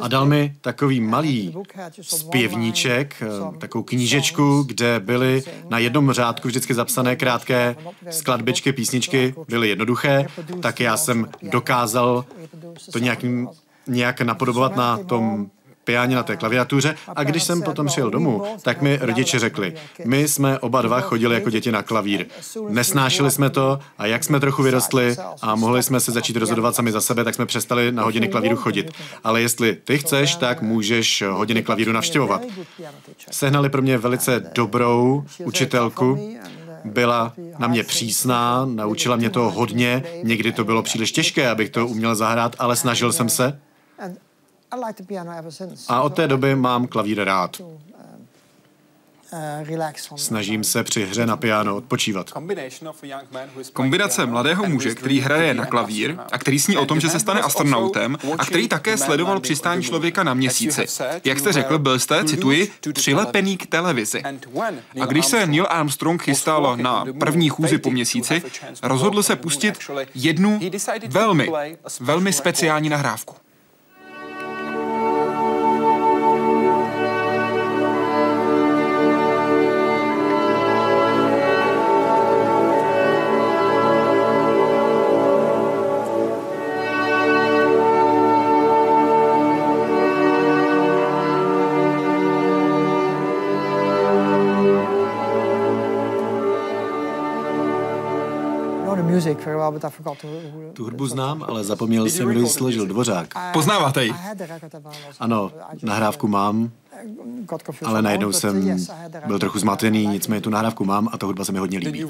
[0.00, 1.54] A dal mi takový malý
[2.00, 7.76] zpěvníček, eh, takovou knížečku, kde byly na jednom řádku vždycky zapsané krátké
[8.10, 10.26] skladbičky, písničky, byly jednoduché,
[10.60, 12.24] tak já jsem dokázal
[12.92, 13.48] to nějakým,
[13.86, 15.50] nějak napodobovat na tom
[15.84, 19.74] pijáně na té klaviatuře a když jsem potom přijel domů, tak mi rodiče řekli,
[20.04, 22.26] my jsme oba dva chodili jako děti na klavír.
[22.68, 26.92] Nesnášeli jsme to a jak jsme trochu vyrostli a mohli jsme se začít rozhodovat sami
[26.92, 28.92] za sebe, tak jsme přestali na hodiny klavíru chodit.
[29.24, 32.42] Ale jestli ty chceš, tak můžeš hodiny klavíru navštěvovat.
[33.30, 36.36] Sehnali pro mě velice dobrou učitelku,
[36.84, 41.86] byla na mě přísná, naučila mě to hodně, někdy to bylo příliš těžké, abych to
[41.86, 43.60] uměl zahrát, ale snažil jsem se.
[45.88, 47.60] A od té doby mám klavír rád.
[47.60, 47.68] Uh,
[50.16, 52.30] Snažím se při hře na piano odpočívat.
[53.72, 57.40] Kombinace mladého muže, který hraje na klavír a který sní o tom, že se stane
[57.40, 60.86] astronautem a který také sledoval přistání člověka na měsíci.
[61.24, 64.22] Jak jste řekl, byl jste, cituji, přilepený k televizi.
[65.00, 68.42] A když se Neil Armstrong chystal na první chůzi po měsíci,
[68.82, 69.78] rozhodl se pustit
[70.14, 70.60] jednu
[71.08, 71.50] velmi,
[72.00, 73.34] velmi speciální nahrávku.
[100.72, 103.34] Tu hudbu znám, ale zapomněl jsem, kdo ji složil Dvořák.
[103.52, 104.14] Poznáváte ji?
[105.20, 105.50] Ano,
[105.82, 106.70] nahrávku mám,
[107.84, 108.76] ale najednou jsem
[109.26, 112.06] byl trochu zmatený, nicméně tu nahrávku mám a ta hudba se mi hodně líbí.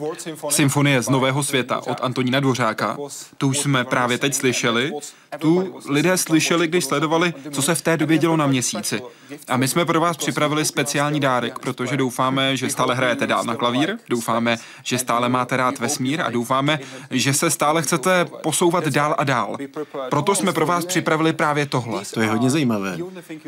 [0.48, 2.96] Symfonie z Nového světa od Antonína Dvořáka,
[3.38, 4.92] tu už jsme právě teď slyšeli.
[5.38, 9.02] Tu lidé slyšeli, když sledovali, co se v té době dělo na měsíci.
[9.48, 13.56] A my jsme pro vás připravili speciální dárek, protože doufáme, že stále hrajete dál na
[13.56, 16.78] klavír, doufáme, že stále máte rád vesmír a doufáme,
[17.10, 19.56] že se stále chcete posouvat dál a dál.
[20.10, 22.02] Proto jsme pro vás připravili právě tohle.
[22.14, 22.98] To je hodně zajímavé.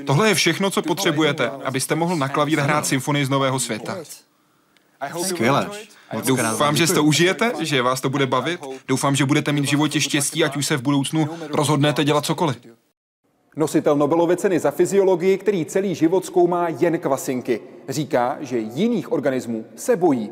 [0.07, 1.24] Tohle je všechno, co potřebujete,
[1.65, 3.97] abyste mohl na klavír hrát symfonii z Nového světa.
[5.23, 5.71] Skvěle.
[6.27, 8.61] Doufám, že si to užijete, že vás to bude bavit.
[8.89, 12.57] Doufám, že budete mít v životě štěstí, ať už se v budoucnu rozhodnete dělat cokoliv.
[13.57, 19.65] Nositel Nobelovy ceny za fyziologii, který celý život zkoumá jen kvasinky, říká, že jiných organismů
[19.77, 20.31] se bojí.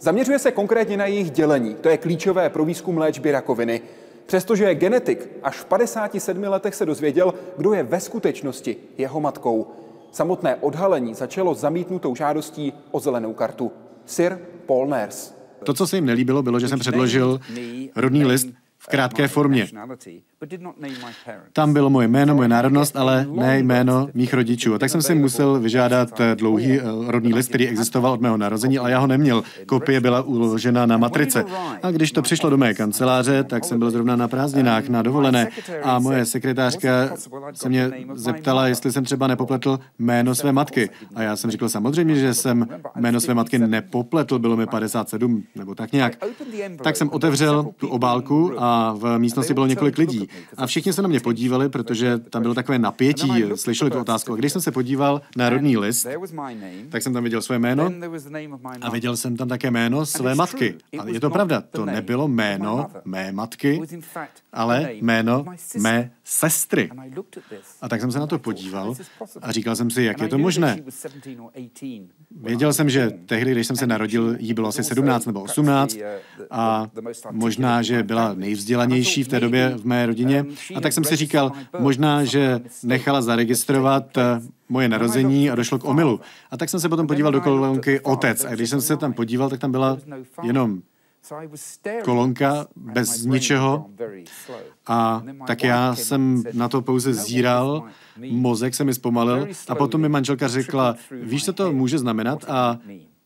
[0.00, 1.74] Zaměřuje se konkrétně na jejich dělení.
[1.74, 3.80] To je klíčové pro výzkum léčby rakoviny.
[4.26, 9.66] Přestože je genetik, až v 57 letech se dozvěděl, kdo je ve skutečnosti jeho matkou.
[10.12, 13.72] Samotné odhalení začalo zamítnutou žádostí o zelenou kartu.
[14.06, 15.34] Sir Paul Ners.
[15.64, 17.40] To, co se jim nelíbilo, bylo, že jsem předložil
[17.96, 18.48] rodný list
[18.78, 19.68] v krátké formě.
[21.52, 24.74] Tam bylo moje jméno, moje národnost, ale ne jméno mých rodičů.
[24.74, 28.78] A tak jsem si musel vyžádat dlouhý eh, rodný list, který existoval od mého narození,
[28.78, 29.42] ale já ho neměl.
[29.66, 31.44] Kopie byla uložena na matrice.
[31.82, 35.48] A když to přišlo do mé kanceláře, tak jsem byl zrovna na prázdninách, na dovolené.
[35.82, 37.10] A moje sekretářka
[37.52, 40.90] se mě zeptala, jestli jsem třeba nepopletl jméno své matky.
[41.14, 42.66] A já jsem řekl samozřejmě, že jsem
[42.96, 46.16] jméno své matky nepopletl, bylo mi 57 nebo tak nějak.
[46.82, 50.28] Tak jsem otevřel tu obálku a v místnosti bylo několik lidí.
[50.56, 54.32] A všichni se na mě podívali, protože tam bylo takové napětí, slyšeli tu otázku.
[54.32, 56.06] A když jsem se podíval na rodný list,
[56.88, 57.90] tak jsem tam viděl své jméno
[58.80, 60.74] a viděl jsem tam také jméno své matky.
[60.98, 63.80] A je to pravda, to nebylo jméno mé matky,
[64.52, 65.44] ale jméno
[65.80, 66.90] mé sestry.
[67.80, 68.94] A tak jsem se na to podíval
[69.42, 70.82] a říkal jsem si, jak je to možné.
[72.30, 75.96] Věděl jsem, že tehdy, když jsem se narodil, jí bylo asi 17 nebo 18
[76.50, 76.86] a
[77.30, 80.44] možná, že byla nejvzdělanější v té době v mé rodině.
[80.74, 84.22] A tak jsem si říkal, možná, že nechala zaregistrovat eh,
[84.68, 86.20] moje narození a došlo k omilu.
[86.50, 88.44] A tak jsem se potom podíval do kolonky otec.
[88.44, 89.98] A když jsem se tam podíval, tak tam byla
[90.42, 90.82] jenom
[92.04, 93.90] kolonka bez ničeho
[94.86, 97.82] a tak já jsem na to pouze zíral,
[98.30, 102.44] mozek se mi zpomalil a potom mi manželka řekla, víš, co to může znamenat?
[102.48, 102.78] A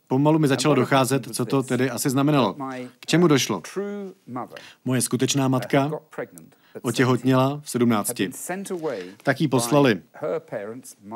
[0.06, 2.56] pomalu mi začalo docházet, co to tedy asi znamenalo.
[3.00, 3.62] K čemu došlo?
[4.84, 5.90] Moje skutečná matka
[6.82, 8.12] otěhotněla v 17.
[9.22, 10.02] Tak jí poslali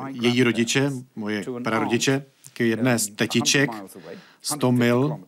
[0.09, 3.71] její rodiče, moje prarodiče, k jedné z tetiček
[4.43, 5.19] 100 mil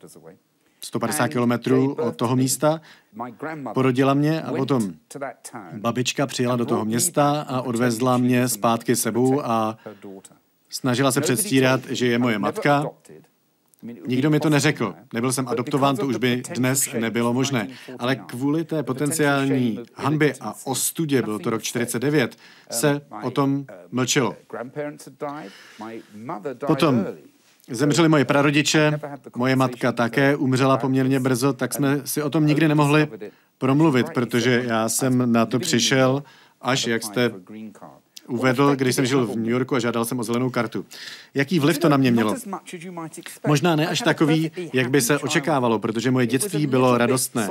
[0.81, 2.81] 150 kilometrů od toho místa.
[3.75, 4.93] Porodila mě a potom
[5.73, 9.79] babička přijela do toho města a odvezla mě zpátky sebou a
[10.69, 12.85] snažila se předstírat, že je moje matka.
[14.07, 14.95] Nikdo mi to neřekl.
[15.15, 17.69] Nebyl jsem adoptován, to už by dnes nebylo možné.
[17.99, 22.37] Ale kvůli té potenciální hanbě a ostudě, byl to rok 49,
[22.71, 24.37] se o tom mlčelo.
[26.67, 27.07] Potom
[27.71, 29.01] Zemřeli moje prarodiče,
[29.37, 33.09] moje matka také umřela poměrně brzo, tak jsme si o tom nikdy nemohli
[33.59, 36.23] promluvit, protože já jsem na to přišel,
[36.61, 37.31] až jak jste
[38.29, 40.85] uvedl, když jsem žil v New Yorku a žádal jsem o zelenou kartu.
[41.35, 42.35] Jaký vliv to na mě mělo?
[43.47, 47.49] Možná ne až takový, jak by se očekávalo, protože moje dětství bylo radostné.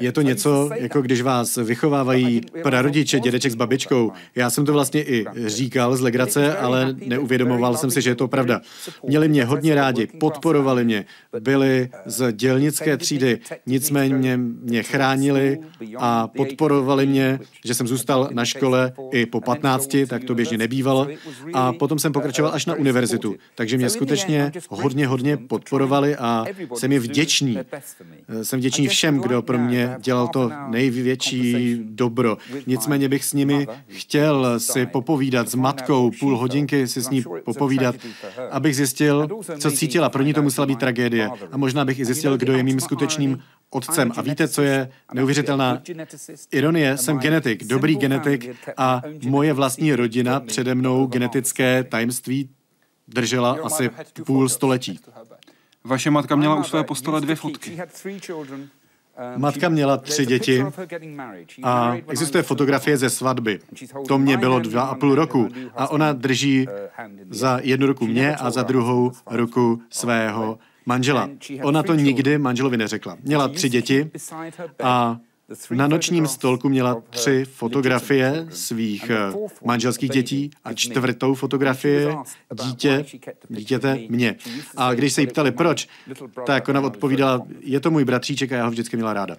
[0.00, 4.12] Je to něco, jako když vás vychovávají prarodiče, dědeček s babičkou.
[4.34, 8.28] Já jsem to vlastně i říkal z legrace, ale neuvědomoval jsem si, že je to
[8.28, 8.60] pravda.
[9.06, 11.04] Měli mě hodně rádi, podporovali mě,
[11.40, 15.58] byli z dělnické třídy, nicméně mě chránili
[15.98, 21.08] a podporovali mě, že jsem zůstal na škole i po 15, tak to běžně nebývalo.
[21.52, 23.34] A potom jsem pokračoval až na univerzitu.
[23.54, 26.44] Takže mě skutečně hodně, hodně podporovali a
[26.74, 27.58] jsem je vděčný.
[28.42, 32.36] Jsem vděčný všem, kdo pro mě dělal to největší dobro.
[32.66, 37.94] Nicméně bych s nimi chtěl si popovídat s matkou, půl hodinky si s ní popovídat,
[38.50, 39.28] abych zjistil,
[39.58, 40.08] co cítila.
[40.08, 41.30] Pro ní to musela být tragédie.
[41.52, 43.38] A možná bych i zjistil, kdo je mým skutečným
[43.70, 44.12] otcem.
[44.16, 45.82] A víte, co je neuvěřitelná
[46.52, 46.96] ironie?
[46.96, 48.35] Jsem genetik, dobrý genetik
[48.76, 52.50] a moje vlastní rodina přede mnou genetické tajemství
[53.08, 53.90] držela asi
[54.26, 55.00] půl století.
[55.84, 57.78] Vaše matka měla u své postele dvě fotky.
[59.36, 60.64] Matka měla tři děti
[61.62, 63.60] a existuje fotografie ze svatby.
[64.08, 66.66] To mě bylo dva a půl roku a ona drží
[67.30, 71.30] za jednu ruku mě a za druhou ruku svého manžela.
[71.62, 73.16] Ona to nikdy manželovi neřekla.
[73.22, 74.10] Měla tři děti
[74.82, 75.18] a
[75.70, 79.32] na nočním stolku měla tři fotografie svých eh,
[79.64, 82.16] manželských dětí a čtvrtou fotografie
[82.64, 83.04] dítě,
[83.48, 84.36] dítěte mě.
[84.76, 85.88] A když se jí ptali proč,
[86.46, 89.36] tak ona odpovídala, je to můj bratříček a já ho vždycky měla ráda.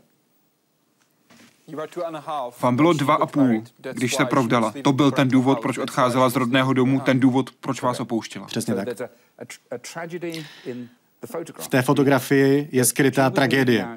[2.61, 4.73] Vám bylo dva a půl, když se provdala.
[4.81, 8.45] To byl ten důvod, proč odcházela z rodného domu, ten důvod, proč vás opouštěla.
[8.45, 8.87] Přesně tak.
[11.59, 13.87] V té fotografii je skrytá tragédie.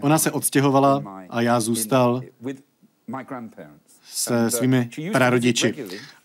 [0.00, 2.22] Ona se odstěhovala a já zůstal
[4.04, 5.74] se svými prarodiči.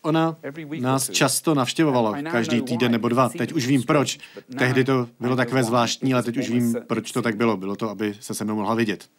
[0.01, 0.38] Ona
[0.80, 3.30] nás často navštěvovala, každý týden nebo dva.
[3.30, 4.20] Teď už vím proč.
[4.57, 7.57] Tehdy to bylo takové zvláštní, ale teď už vím, proč to tak bylo.
[7.57, 9.09] Bylo to, aby se se mnou mohla vidět.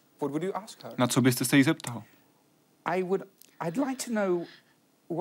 [0.97, 2.03] Na co byste se jí zeptal?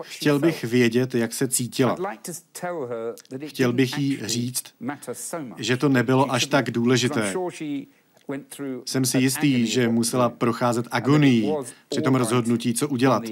[0.01, 1.97] Chtěl bych vědět, jak se cítila.
[3.47, 4.65] Chtěl bych jí říct,
[5.57, 7.35] že to nebylo až tak důležité.
[8.85, 11.55] Jsem si jistý, že musela procházet agonií
[11.89, 13.23] při tom rozhodnutí, co udělat.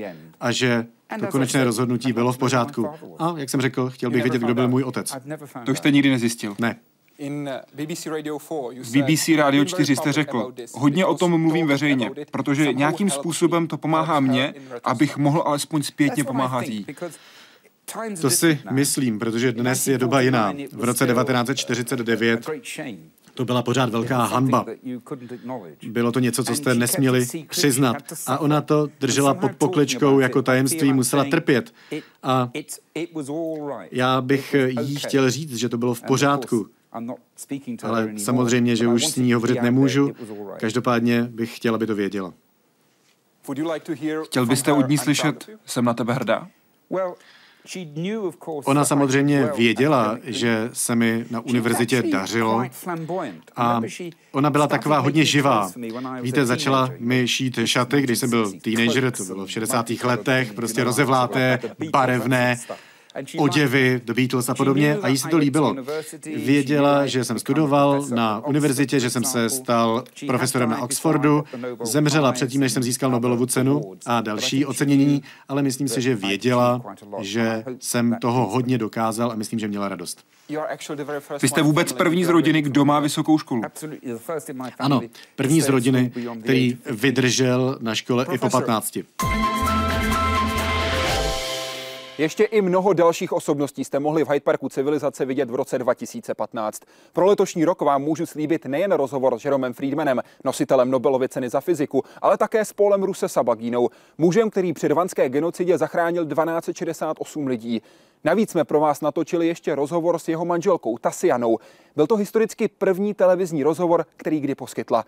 [0.41, 0.87] A že
[1.21, 2.89] to konečné rozhodnutí bylo v pořádku.
[3.19, 5.17] A jak jsem řekl, chtěl bych vědět, kdo byl můj otec.
[5.65, 6.57] To jste nikdy nezjistil?
[6.59, 6.77] Ne.
[8.83, 13.79] V BBC Radio 4 jste řekl, hodně o tom mluvím veřejně, protože nějakým způsobem to
[13.79, 14.55] pomáhá mně,
[14.85, 16.87] abych mohl alespoň zpětně pomáhat jí.
[18.21, 20.55] To si myslím, protože dnes je doba jiná.
[20.73, 22.51] V roce 1949
[23.35, 24.67] to byla pořád velká hanba.
[25.87, 27.97] Bylo to něco, co jste nesměli přiznat.
[28.27, 31.75] A ona to držela pod pokličkou jako tajemství, musela trpět.
[32.23, 32.51] A
[33.91, 36.69] já bych jí chtěl říct, že to bylo v pořádku.
[37.83, 40.13] Ale samozřejmě, že už s ní hovořit nemůžu.
[40.61, 42.33] Každopádně bych chtěl, aby to věděla.
[44.25, 46.49] Chtěl byste od ní slyšet, jsem na tebe hrdá?
[48.65, 52.65] Ona samozřejmě věděla, že se mi na univerzitě dařilo
[53.57, 53.81] a
[54.33, 55.71] ona byla taková hodně živá.
[56.21, 59.91] Víte, začala mi šít šaty, když jsem byl teenager, to bylo v 60.
[59.91, 61.59] letech, prostě rozevláté,
[61.91, 62.59] barevné,
[63.39, 65.77] oděvy, The Beatles a podobně a jí se to líbilo.
[66.37, 71.45] Věděla, že jsem studoval na univerzitě, že jsem se stal profesorem na Oxfordu,
[71.85, 76.83] zemřela předtím, než jsem získal Nobelovu cenu a další ocenění, ale myslím si, že věděla,
[77.21, 80.25] že jsem toho hodně dokázal a myslím, že měla radost.
[81.43, 83.63] Vy jste vůbec první z rodiny, kdo má vysokou školu.
[84.79, 85.01] Ano,
[85.37, 88.99] první z rodiny, který vydržel na škole i po 15.
[92.21, 96.83] Ještě i mnoho dalších osobností jste mohli v Hyde Parku civilizace vidět v roce 2015.
[97.13, 101.61] Pro letošní rok vám můžu slíbit nejen rozhovor s Jeromem Friedmanem, nositelem Nobelovy ceny za
[101.61, 107.83] fyziku, ale také s Polem Ruse Sabagínou, mužem, který při rvanské genocidě zachránil 1268 lidí.
[108.25, 111.59] Navíc jsme pro vás natočili ještě rozhovor s jeho manželkou Tasianou.
[111.97, 115.05] Byl to historicky první televizní rozhovor, který kdy poskytla.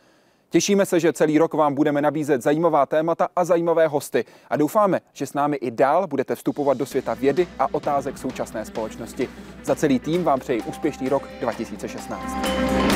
[0.53, 5.01] Těšíme se, že celý rok vám budeme nabízet zajímavá témata a zajímavé hosty a doufáme,
[5.13, 9.29] že s námi i dál budete vstupovat do světa vědy a otázek současné společnosti.
[9.65, 12.92] Za celý tým vám přeji úspěšný rok 2016.